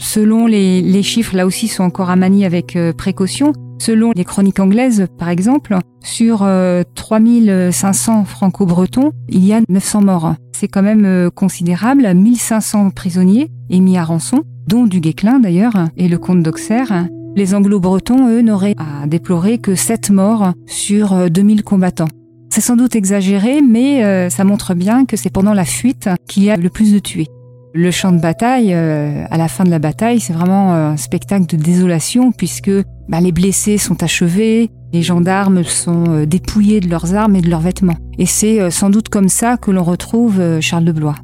Selon 0.00 0.46
les, 0.46 1.02
chiffres, 1.02 1.36
là 1.36 1.46
aussi, 1.46 1.66
sont 1.66 1.82
encore 1.82 2.10
à 2.10 2.16
manier 2.16 2.46
avec 2.46 2.78
précaution. 2.96 3.52
Selon 3.80 4.12
les 4.14 4.24
chroniques 4.24 4.60
anglaises, 4.60 5.06
par 5.18 5.28
exemple, 5.28 5.76
sur 6.04 6.48
3500 6.94 8.24
franco-bretons, 8.24 9.10
il 9.28 9.44
y 9.44 9.52
a 9.52 9.60
900 9.68 10.02
morts. 10.02 10.34
C'est 10.56 10.68
quand 10.68 10.82
même 10.82 11.30
considérable. 11.32 12.14
1500 12.14 12.90
prisonniers 12.90 13.50
émis 13.70 13.98
à 13.98 14.04
rançon, 14.04 14.44
dont 14.68 14.84
du 14.84 15.00
Guesclin 15.00 15.40
d'ailleurs, 15.40 15.88
et 15.96 16.06
le 16.06 16.18
comte 16.18 16.44
d'Auxerre, 16.44 17.08
les 17.38 17.54
anglo-bretons, 17.54 18.28
eux, 18.28 18.42
n'auraient 18.42 18.74
à 18.78 19.06
déplorer 19.06 19.58
que 19.58 19.76
7 19.76 20.10
morts 20.10 20.52
sur 20.66 21.30
2000 21.30 21.60
euh, 21.60 21.62
combattants. 21.62 22.08
C'est 22.50 22.60
sans 22.60 22.74
doute 22.74 22.96
exagéré, 22.96 23.62
mais 23.62 24.04
euh, 24.04 24.28
ça 24.28 24.42
montre 24.42 24.74
bien 24.74 25.04
que 25.04 25.16
c'est 25.16 25.30
pendant 25.30 25.54
la 25.54 25.64
fuite 25.64 26.08
qu'il 26.28 26.42
y 26.42 26.50
a 26.50 26.56
le 26.56 26.68
plus 26.68 26.92
de 26.92 26.98
tués. 26.98 27.28
Le 27.74 27.92
champ 27.92 28.10
de 28.10 28.20
bataille, 28.20 28.74
euh, 28.74 29.24
à 29.30 29.38
la 29.38 29.46
fin 29.46 29.62
de 29.62 29.70
la 29.70 29.78
bataille, 29.78 30.18
c'est 30.18 30.32
vraiment 30.32 30.74
un 30.74 30.96
spectacle 30.96 31.46
de 31.46 31.56
désolation 31.56 32.32
puisque 32.32 32.72
bah, 33.08 33.20
les 33.20 33.30
blessés 33.30 33.78
sont 33.78 34.02
achevés, 34.02 34.70
les 34.92 35.02
gendarmes 35.02 35.62
sont 35.62 36.24
dépouillés 36.24 36.80
de 36.80 36.88
leurs 36.88 37.14
armes 37.14 37.36
et 37.36 37.40
de 37.40 37.48
leurs 37.48 37.60
vêtements. 37.60 37.98
Et 38.18 38.26
c'est 38.26 38.68
sans 38.70 38.90
doute 38.90 39.10
comme 39.10 39.28
ça 39.28 39.58
que 39.58 39.70
l'on 39.70 39.84
retrouve 39.84 40.60
Charles 40.60 40.86
de 40.86 40.92
Blois. 40.92 41.14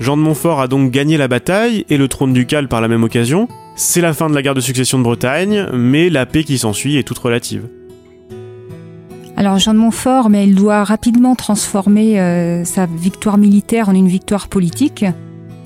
Jean 0.00 0.16
de 0.16 0.22
Montfort 0.22 0.62
a 0.62 0.66
donc 0.66 0.90
gagné 0.90 1.18
la 1.18 1.28
bataille 1.28 1.84
et 1.90 1.98
le 1.98 2.08
trône 2.08 2.32
ducal 2.32 2.68
par 2.68 2.80
la 2.80 2.88
même 2.88 3.04
occasion. 3.04 3.48
C'est 3.76 4.00
la 4.00 4.14
fin 4.14 4.30
de 4.30 4.34
la 4.34 4.40
guerre 4.40 4.54
de 4.54 4.60
succession 4.62 4.96
de 4.96 5.02
Bretagne, 5.04 5.66
mais 5.74 6.08
la 6.08 6.24
paix 6.24 6.42
qui 6.42 6.56
s'ensuit 6.56 6.96
est 6.96 7.02
toute 7.02 7.18
relative. 7.18 7.68
Alors 9.36 9.58
Jean 9.58 9.74
de 9.74 9.78
Montfort, 9.78 10.30
mais 10.30 10.46
il 10.46 10.54
doit 10.54 10.84
rapidement 10.84 11.34
transformer 11.34 12.18
euh, 12.18 12.64
sa 12.64 12.86
victoire 12.86 13.36
militaire 13.36 13.90
en 13.90 13.94
une 13.94 14.08
victoire 14.08 14.48
politique, 14.48 15.04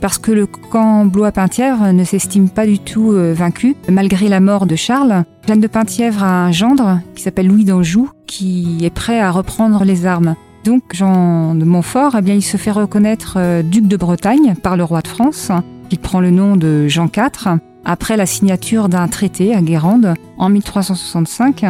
parce 0.00 0.18
que 0.18 0.32
le 0.32 0.46
camp 0.46 1.04
Blois-Penthièvre 1.04 1.92
ne 1.92 2.02
s'estime 2.02 2.48
pas 2.48 2.66
du 2.66 2.80
tout 2.80 3.12
euh, 3.12 3.34
vaincu, 3.34 3.76
malgré 3.88 4.28
la 4.28 4.40
mort 4.40 4.66
de 4.66 4.74
Charles. 4.74 5.24
Jeanne 5.46 5.60
de 5.60 5.68
Penthièvre 5.68 6.24
a 6.24 6.44
un 6.46 6.50
gendre 6.50 6.98
qui 7.14 7.22
s'appelle 7.22 7.46
Louis 7.46 7.64
d'Anjou, 7.64 8.10
qui 8.26 8.78
est 8.82 8.94
prêt 8.94 9.20
à 9.20 9.30
reprendre 9.30 9.84
les 9.84 10.06
armes. 10.06 10.34
Donc 10.64 10.82
Jean 10.92 11.54
de 11.54 11.64
Montfort, 11.64 12.16
eh 12.18 12.22
bien, 12.22 12.40
se 12.40 12.56
fait 12.56 12.70
reconnaître 12.70 13.34
euh, 13.36 13.62
duc 13.62 13.86
de 13.86 13.98
Bretagne 13.98 14.54
par 14.54 14.78
le 14.78 14.84
roi 14.84 15.02
de 15.02 15.08
France. 15.08 15.52
Il 15.90 15.98
prend 15.98 16.20
le 16.20 16.30
nom 16.30 16.56
de 16.56 16.88
Jean 16.88 17.04
IV 17.04 17.58
après 17.84 18.16
la 18.16 18.24
signature 18.24 18.88
d'un 18.88 19.06
traité 19.08 19.54
à 19.54 19.60
Guérande 19.60 20.14
en 20.38 20.48
1365. 20.48 21.66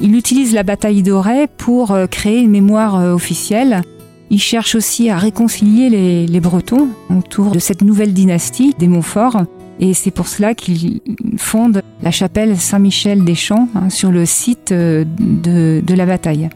Il 0.00 0.16
utilise 0.16 0.54
la 0.54 0.62
bataille 0.62 1.02
d'Auray 1.02 1.46
pour 1.58 1.90
euh, 1.90 2.06
créer 2.06 2.40
une 2.40 2.50
mémoire 2.50 2.96
euh, 2.96 3.12
officielle. 3.12 3.82
Il 4.30 4.40
cherche 4.40 4.74
aussi 4.74 5.10
à 5.10 5.18
réconcilier 5.18 5.90
les, 6.26 6.40
Bretons 6.40 6.88
autour 7.14 7.50
de 7.50 7.58
cette 7.58 7.82
nouvelle 7.82 8.14
dynastie 8.14 8.74
des 8.78 8.88
Montfort. 8.88 9.42
Et 9.78 9.92
c'est 9.92 10.10
pour 10.10 10.28
cela 10.28 10.54
qu'il 10.54 11.02
fonde 11.36 11.82
la 12.02 12.10
chapelle 12.10 12.56
Saint-Michel 12.56 13.24
des 13.24 13.34
Champs 13.34 13.68
hein, 13.74 13.90
sur 13.90 14.10
le 14.10 14.24
site 14.24 14.72
de 14.72 15.94
la 15.94 16.06
bataille. 16.06 16.48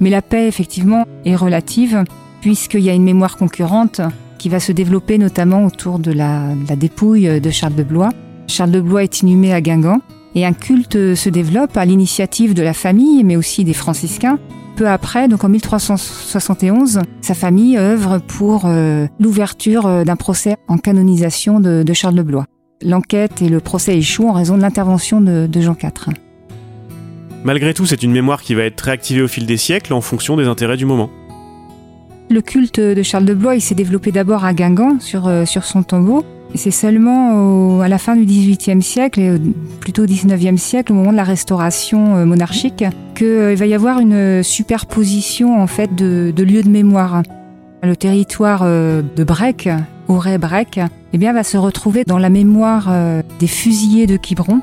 Mais 0.00 0.10
la 0.10 0.22
paix, 0.22 0.48
effectivement, 0.48 1.04
est 1.24 1.36
relative, 1.36 2.04
puisqu'il 2.40 2.80
y 2.80 2.90
a 2.90 2.94
une 2.94 3.04
mémoire 3.04 3.36
concurrente 3.36 4.00
qui 4.38 4.48
va 4.48 4.58
se 4.58 4.72
développer 4.72 5.18
notamment 5.18 5.66
autour 5.66 5.98
de 5.98 6.12
la, 6.12 6.54
dépouille 6.76 7.40
de 7.40 7.50
Charles 7.50 7.74
de 7.74 7.82
Blois. 7.82 8.10
Charles 8.46 8.70
de 8.70 8.80
Blois 8.80 9.04
est 9.04 9.20
inhumé 9.20 9.52
à 9.52 9.60
Guingamp, 9.60 10.00
et 10.34 10.46
un 10.46 10.52
culte 10.52 11.14
se 11.14 11.28
développe 11.28 11.76
à 11.76 11.84
l'initiative 11.84 12.54
de 12.54 12.62
la 12.62 12.72
famille, 12.72 13.24
mais 13.24 13.36
aussi 13.36 13.64
des 13.64 13.74
franciscains. 13.74 14.38
Peu 14.76 14.88
après, 14.88 15.28
donc 15.28 15.44
en 15.44 15.48
1371, 15.48 17.00
sa 17.20 17.34
famille 17.34 17.76
œuvre 17.76 18.18
pour 18.18 18.62
euh, 18.64 19.06
l'ouverture 19.18 19.86
euh, 19.86 20.04
d'un 20.04 20.16
procès 20.16 20.56
en 20.68 20.78
canonisation 20.78 21.60
de, 21.60 21.84
Charles 21.92 22.14
de 22.14 22.22
Blois. 22.22 22.46
l'enquête 22.82 23.42
et 23.42 23.48
le 23.48 23.60
procès 23.60 23.98
échouent 23.98 24.28
en 24.28 24.32
raison 24.32 24.56
de 24.56 24.62
l'intervention 24.62 25.20
de 25.20 25.60
Jean 25.60 25.76
IV. 25.82 26.14
Malgré 27.44 27.74
tout, 27.74 27.86
c'est 27.86 28.02
une 28.02 28.12
mémoire 28.12 28.42
qui 28.42 28.54
va 28.54 28.64
être 28.64 28.80
réactivée 28.80 29.22
au 29.22 29.28
fil 29.28 29.46
des 29.46 29.56
siècles 29.56 29.92
en 29.92 30.00
fonction 30.00 30.36
des 30.36 30.46
intérêts 30.46 30.76
du 30.76 30.84
moment. 30.84 31.10
Le 32.28 32.42
culte 32.42 32.78
de 32.78 33.02
Charles 33.02 33.24
de 33.24 33.34
Blois 33.34 33.58
s'est 33.60 33.74
développé 33.74 34.12
d'abord 34.12 34.44
à 34.44 34.52
Guingamp, 34.52 35.00
sur, 35.00 35.26
euh, 35.26 35.44
sur 35.44 35.64
son 35.64 35.82
tombeau. 35.82 36.24
C'est 36.54 36.70
seulement 36.70 37.80
à 37.80 37.88
la 37.88 37.98
fin 37.98 38.16
du 38.16 38.24
XVIIIe 38.24 38.82
siècle, 38.82 39.20
et 39.20 39.28
euh, 39.28 39.38
plutôt 39.80 40.02
au 40.02 40.06
XIXe 40.06 40.60
siècle, 40.60 40.92
au 40.92 40.96
moment 40.96 41.12
de 41.12 41.16
la 41.16 41.24
restauration 41.24 42.16
euh, 42.16 42.24
monarchique, 42.24 42.84
qu'il 43.14 43.54
va 43.56 43.66
y 43.66 43.74
avoir 43.74 44.00
une 44.00 44.42
superposition 44.42 45.60
en 45.60 45.66
fait 45.66 45.94
de, 45.94 46.32
lieux 46.42 46.62
de 46.62 46.68
mémoire. 46.68 47.22
Le 47.82 47.96
territoire 47.96 48.60
euh, 48.64 49.02
de 49.16 49.24
Brec, 49.24 49.68
Auray-Brec, 50.08 50.80
eh 51.12 51.18
bien, 51.18 51.32
va 51.32 51.44
se 51.44 51.56
retrouver 51.56 52.04
dans 52.04 52.18
la 52.18 52.28
mémoire 52.28 52.88
euh, 52.90 53.22
des 53.38 53.46
fusillés 53.46 54.06
de 54.06 54.16
Quiberon. 54.16 54.60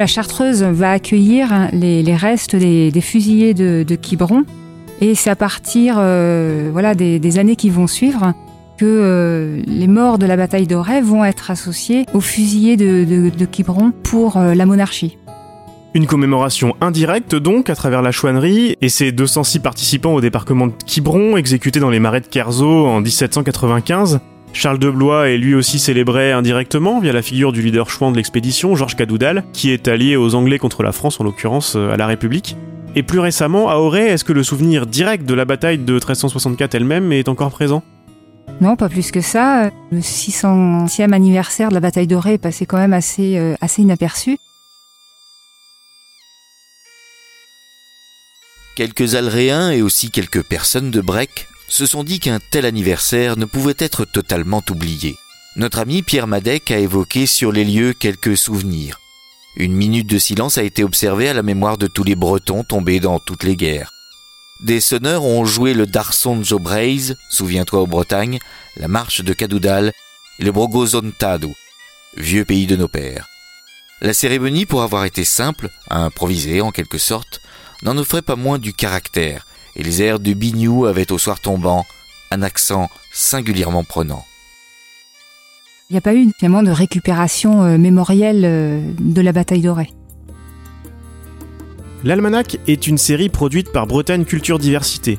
La 0.00 0.06
Chartreuse 0.06 0.62
va 0.62 0.92
accueillir 0.92 1.70
les, 1.72 2.14
restes 2.14 2.54
des, 2.54 3.00
fusillés 3.00 3.52
de, 3.52 3.94
Quiberon. 3.96 4.44
Et 5.00 5.16
c'est 5.16 5.30
à 5.30 5.36
partir 5.36 5.96
euh, 5.98 6.70
voilà, 6.72 6.94
des, 6.94 7.38
années 7.38 7.56
qui 7.56 7.68
vont 7.68 7.88
suivre 7.88 8.32
que 8.76 8.84
euh, 8.86 9.60
les 9.66 9.88
morts 9.88 10.18
de 10.18 10.26
la 10.26 10.36
bataille 10.36 10.68
d'Auray 10.68 11.02
vont 11.02 11.24
être 11.24 11.50
associés 11.50 12.06
aux 12.14 12.20
fusillés 12.20 12.76
de 12.76 13.44
Quiberon 13.44 13.90
pour 13.90 14.36
euh, 14.36 14.54
la 14.54 14.66
monarchie. 14.66 15.18
Une 15.94 16.06
commémoration 16.06 16.76
indirecte 16.80 17.34
donc 17.34 17.68
à 17.68 17.74
travers 17.74 18.02
la 18.02 18.12
chouannerie 18.12 18.76
et 18.80 18.88
ses 18.88 19.10
206 19.10 19.58
participants 19.58 20.14
au 20.14 20.20
débarquement 20.20 20.68
de 20.68 20.74
Quiberon 20.86 21.36
exécutés 21.36 21.80
dans 21.80 21.90
les 21.90 21.98
marais 21.98 22.20
de 22.20 22.26
Kerzo 22.26 22.86
en 22.86 23.00
1795. 23.00 24.20
Charles 24.52 24.78
de 24.78 24.90
Blois 24.90 25.28
est 25.28 25.38
lui 25.38 25.54
aussi 25.54 25.78
célébré 25.78 26.32
indirectement 26.32 27.00
via 27.00 27.12
la 27.12 27.22
figure 27.22 27.52
du 27.52 27.62
leader 27.62 27.90
chouan 27.90 28.10
de 28.10 28.16
l'expédition, 28.16 28.74
Georges 28.74 28.96
Cadoudal, 28.96 29.44
qui 29.52 29.70
est 29.70 29.88
allié 29.88 30.16
aux 30.16 30.34
Anglais 30.34 30.58
contre 30.58 30.82
la 30.82 30.92
France, 30.92 31.20
en 31.20 31.24
l'occurrence 31.24 31.74
euh, 31.76 31.90
à 31.92 31.96
la 31.96 32.06
République. 32.06 32.56
Et 32.96 33.02
plus 33.02 33.20
récemment, 33.20 33.68
à 33.68 33.76
Auray, 33.76 34.06
est-ce 34.08 34.24
que 34.24 34.32
le 34.32 34.42
souvenir 34.42 34.86
direct 34.86 35.24
de 35.24 35.34
la 35.34 35.44
bataille 35.44 35.78
de 35.78 35.92
1364 35.92 36.74
elle-même 36.74 37.12
est 37.12 37.28
encore 37.28 37.50
présent? 37.50 37.82
Non, 38.60 38.74
pas 38.74 38.88
plus 38.88 39.12
que 39.12 39.20
ça. 39.20 39.70
Le 39.92 40.00
600e 40.00 41.12
anniversaire 41.12 41.68
de 41.68 41.74
la 41.74 41.80
bataille 41.80 42.08
d'Auray 42.08 42.34
est 42.34 42.38
passé 42.38 42.66
quand 42.66 42.78
même 42.78 42.92
assez, 42.94 43.38
euh, 43.38 43.54
assez 43.60 43.82
inaperçu. 43.82 44.38
Quelques 48.74 49.14
Alréens 49.14 49.70
et 49.70 49.82
aussi 49.82 50.10
quelques 50.10 50.42
personnes 50.42 50.90
de 50.90 51.00
Brec 51.00 51.46
se 51.68 51.86
sont 51.86 52.02
dit 52.02 52.18
qu'un 52.18 52.40
tel 52.50 52.64
anniversaire 52.64 53.36
ne 53.36 53.44
pouvait 53.44 53.76
être 53.78 54.04
totalement 54.04 54.62
oublié. 54.70 55.16
Notre 55.56 55.78
ami 55.78 56.02
Pierre 56.02 56.26
Madec 56.26 56.70
a 56.70 56.78
évoqué 56.78 57.26
sur 57.26 57.52
les 57.52 57.64
lieux 57.64 57.92
quelques 57.92 58.36
souvenirs. 58.36 59.00
Une 59.56 59.74
minute 59.74 60.06
de 60.08 60.18
silence 60.18 60.56
a 60.56 60.62
été 60.62 60.84
observée 60.84 61.28
à 61.28 61.34
la 61.34 61.42
mémoire 61.42 61.78
de 61.78 61.86
tous 61.86 62.04
les 62.04 62.14
Bretons 62.14 62.64
tombés 62.64 63.00
dans 63.00 63.18
toutes 63.18 63.42
les 63.42 63.56
guerres. 63.56 63.92
Des 64.60 64.80
sonneurs 64.80 65.24
ont 65.24 65.44
joué 65.44 65.74
le 65.74 65.86
Darson 65.86 66.42
Jobraise, 66.42 67.16
souviens-toi 67.28 67.80
aux 67.80 67.86
Bretagne, 67.86 68.38
la 68.76 68.88
marche 68.88 69.22
de 69.22 69.32
Cadoudal 69.32 69.92
et 70.38 70.44
le 70.44 70.52
Brogozontado, 70.52 71.52
vieux 72.16 72.44
pays 72.44 72.66
de 72.66 72.76
nos 72.76 72.88
pères. 72.88 73.28
La 74.00 74.14
cérémonie, 74.14 74.64
pour 74.64 74.82
avoir 74.82 75.04
été 75.04 75.24
simple, 75.24 75.70
improvisée 75.90 76.60
en 76.60 76.70
quelque 76.70 76.98
sorte, 76.98 77.40
n'en 77.82 77.98
offrait 77.98 78.22
pas 78.22 78.36
moins 78.36 78.58
du 78.58 78.72
caractère, 78.72 79.44
et 79.78 79.82
les 79.82 80.02
airs 80.02 80.20
de 80.20 80.32
Bignou 80.34 80.84
avaient 80.86 81.10
au 81.12 81.18
soir 81.18 81.40
tombant 81.40 81.86
un 82.30 82.42
accent 82.42 82.90
singulièrement 83.12 83.84
prenant. 83.84 84.24
Il 85.88 85.94
n'y 85.94 85.98
a 85.98 86.02
pas 86.02 86.14
eu 86.14 86.28
finalement 86.38 86.62
de 86.62 86.70
récupération 86.70 87.62
euh, 87.62 87.78
mémorielle 87.78 88.42
euh, 88.44 88.82
de 88.98 89.20
la 89.22 89.32
bataille 89.32 89.62
d'Auray. 89.62 89.88
L'Almanach 92.04 92.58
est 92.66 92.86
une 92.86 92.98
série 92.98 93.30
produite 93.30 93.72
par 93.72 93.86
Bretagne 93.86 94.24
Culture 94.24 94.58
Diversité, 94.58 95.18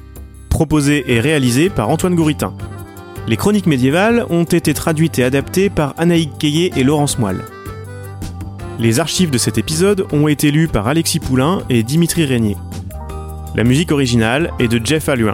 proposée 0.50 1.12
et 1.12 1.20
réalisée 1.20 1.70
par 1.70 1.90
Antoine 1.90 2.16
Gouritin. 2.16 2.54
Les 3.28 3.36
chroniques 3.36 3.66
médiévales 3.66 4.26
ont 4.30 4.44
été 4.44 4.74
traduites 4.74 5.20
et 5.20 5.24
adaptées 5.24 5.70
par 5.70 5.96
Anaïg 5.98 6.30
Keillé 6.38 6.72
et 6.76 6.84
Laurence 6.84 7.18
Moelle. 7.18 7.44
Les 8.80 9.00
archives 9.00 9.30
de 9.30 9.38
cet 9.38 9.58
épisode 9.58 10.06
ont 10.14 10.28
été 10.28 10.52
lues 10.52 10.68
par 10.68 10.88
Alexis 10.88 11.20
Poulain 11.20 11.64
et 11.70 11.84
Dimitri 11.84 12.26
Régnier. 12.26 12.56
La 13.56 13.64
musique 13.64 13.92
originale 13.92 14.52
est 14.60 14.68
de 14.68 14.80
Jeff 14.84 15.10
Alluin. 15.10 15.34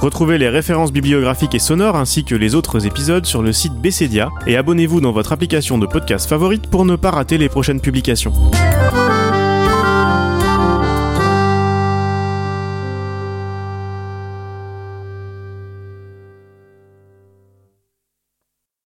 Retrouvez 0.00 0.38
les 0.38 0.48
références 0.48 0.92
bibliographiques 0.92 1.54
et 1.54 1.58
sonores 1.58 1.96
ainsi 1.96 2.24
que 2.24 2.34
les 2.34 2.54
autres 2.54 2.86
épisodes 2.86 3.26
sur 3.26 3.42
le 3.42 3.52
site 3.52 3.74
Bessedia 3.74 4.30
et 4.46 4.56
abonnez-vous 4.56 5.00
dans 5.00 5.12
votre 5.12 5.32
application 5.32 5.78
de 5.78 5.86
podcast 5.86 6.28
favorite 6.28 6.68
pour 6.68 6.84
ne 6.84 6.96
pas 6.96 7.10
rater 7.10 7.38
les 7.38 7.48
prochaines 7.48 7.80
publications. 7.80 8.32